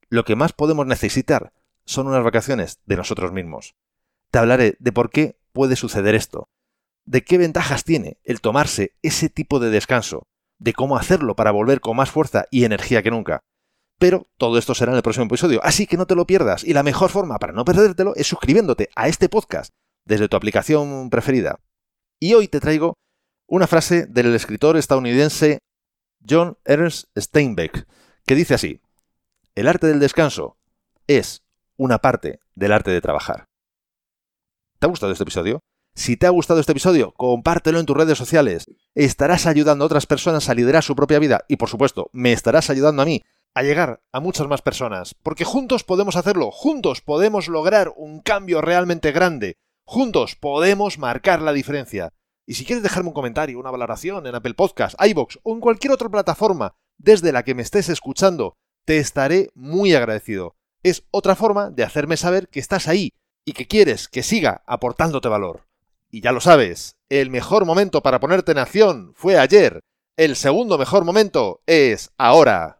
lo 0.07 0.23
que 0.23 0.37
más 0.37 0.53
podemos 0.53 0.87
necesitar 0.87 1.51
son 1.83 2.07
unas 2.07 2.23
vacaciones 2.23 2.79
de 2.85 2.95
nosotros 2.95 3.33
mismos. 3.33 3.75
Te 4.31 4.39
hablaré 4.39 4.77
de 4.79 4.93
por 4.93 5.09
qué 5.09 5.37
puede 5.51 5.75
suceder 5.75 6.15
esto, 6.15 6.47
de 7.03 7.25
qué 7.25 7.37
ventajas 7.37 7.83
tiene 7.83 8.17
el 8.23 8.39
tomarse 8.39 8.93
ese 9.01 9.27
tipo 9.27 9.59
de 9.59 9.71
descanso, 9.71 10.27
de 10.57 10.71
cómo 10.71 10.95
hacerlo 10.95 11.35
para 11.35 11.51
volver 11.51 11.81
con 11.81 11.97
más 11.97 12.11
fuerza 12.11 12.45
y 12.49 12.63
energía 12.63 13.03
que 13.03 13.11
nunca. 13.11 13.41
Pero 13.99 14.25
todo 14.37 14.57
esto 14.57 14.73
será 14.73 14.93
en 14.93 14.97
el 14.97 15.03
próximo 15.03 15.25
episodio, 15.25 15.59
así 15.65 15.85
que 15.85 15.97
no 15.97 16.07
te 16.07 16.15
lo 16.15 16.25
pierdas. 16.25 16.63
Y 16.63 16.71
la 16.71 16.81
mejor 16.81 17.09
forma 17.09 17.39
para 17.39 17.51
no 17.51 17.65
perdértelo 17.65 18.15
es 18.15 18.27
suscribiéndote 18.27 18.89
a 18.95 19.09
este 19.09 19.27
podcast 19.27 19.73
desde 20.05 20.27
tu 20.27 20.38
aplicación 20.38 21.10
preferida. 21.10 21.60
Y 22.20 22.34
hoy 22.34 22.48
te 22.48 22.60
traigo 22.60 22.96
una 23.48 23.67
frase 23.67 24.05
del 24.05 24.34
escritor 24.34 24.77
estadounidense 24.77 25.60
John 26.27 26.58
Ernst 26.65 27.08
Steinbeck, 27.17 27.88
que 28.25 28.36
dice 28.36 28.53
así, 28.53 28.79
el 29.55 29.67
arte 29.67 29.88
del 29.88 30.00
descanso 30.00 30.58
es 31.08 31.43
una 31.77 31.98
parte 31.98 32.39
del 32.55 32.72
arte 32.72 32.91
de 32.91 33.01
trabajar. 33.01 33.46
¿Te 34.79 34.86
ha 34.86 34.89
gustado 34.89 35.12
este 35.12 35.24
episodio? 35.24 35.60
Si 35.93 36.15
te 36.15 36.25
ha 36.25 36.29
gustado 36.29 36.60
este 36.60 36.72
episodio, 36.72 37.12
compártelo 37.12 37.79
en 37.79 37.86
tus 37.86 37.98
redes 37.98 38.17
sociales. 38.17 38.65
Estarás 38.96 39.46
ayudando 39.46 39.84
a 39.84 39.88
otras 39.88 40.05
personas 40.05 40.48
a 40.48 40.53
liderar 40.53 40.84
su 40.84 40.96
propia 40.96 41.20
vida 41.20 41.43
y, 41.50 41.58
por 41.58 41.70
supuesto, 41.70 42.10
me 42.13 42.31
estarás 42.31 42.70
ayudando 42.70 43.01
a 43.01 43.05
mí 43.05 43.22
a 43.53 43.63
llegar 43.63 44.01
a 44.12 44.20
muchas 44.22 44.48
más 44.48 44.62
personas. 44.62 45.13
Porque 45.22 45.43
juntos 45.43 45.84
podemos 45.84 46.15
hacerlo, 46.15 46.51
juntos 46.51 47.01
podemos 47.01 47.50
lograr 47.50 47.91
un 47.96 48.22
cambio 48.22 48.62
realmente 48.62 49.12
grande, 49.12 49.58
juntos 49.91 50.38
podemos 50.38 50.98
marcar 50.98 51.41
la 51.41 51.51
diferencia. 51.51 52.13
Y 52.48 52.53
si 52.53 52.63
quieres 52.63 52.81
dejarme 52.81 53.10
un 53.10 53.13
comentario, 53.13 53.60
una 53.60 53.71
valoración 53.71 54.25
en 54.25 54.35
Apple 54.35 54.53
Podcast, 54.53 54.96
iBox 55.05 55.39
o 55.44 55.53
en 55.53 55.59
cualquier 55.59 55.92
otra 55.92 56.07
plataforma 56.07 56.75
desde 56.98 57.33
la 57.33 57.44
que 57.44 57.55
me 57.55 57.61
estés 57.61 57.89
escuchando, 57.89 58.55
te 58.85 59.00
estaré 59.00 59.50
muy 59.53 59.94
agradecido. 59.94 60.55
Es 60.81 61.03
otra 61.11 61.35
forma 61.35 61.72
de 61.72 61.83
hacerme 61.83 62.15
saber 62.15 62.48
que 62.48 62.61
estás 62.61 62.87
ahí 62.87 63.11
y 63.44 63.51
que 63.51 63.68
quieres 63.68 64.07
que 64.07 64.24
siga 64.24 64.63
aportándote 64.65 65.27
valor. 65.27 65.68
Y 66.09 66.22
ya 66.22 66.31
lo 66.31 66.39
sabes, 66.39 66.96
el 67.09 67.29
mejor 67.29 67.65
momento 67.65 68.01
para 68.01 68.22
ponerte 68.22 68.53
en 68.53 68.59
acción 68.59 69.11
fue 69.18 69.37
ayer. 69.37 69.81
El 70.15 70.37
segundo 70.37 70.77
mejor 70.77 71.03
momento 71.03 71.63
es 71.65 72.11
ahora. 72.18 72.79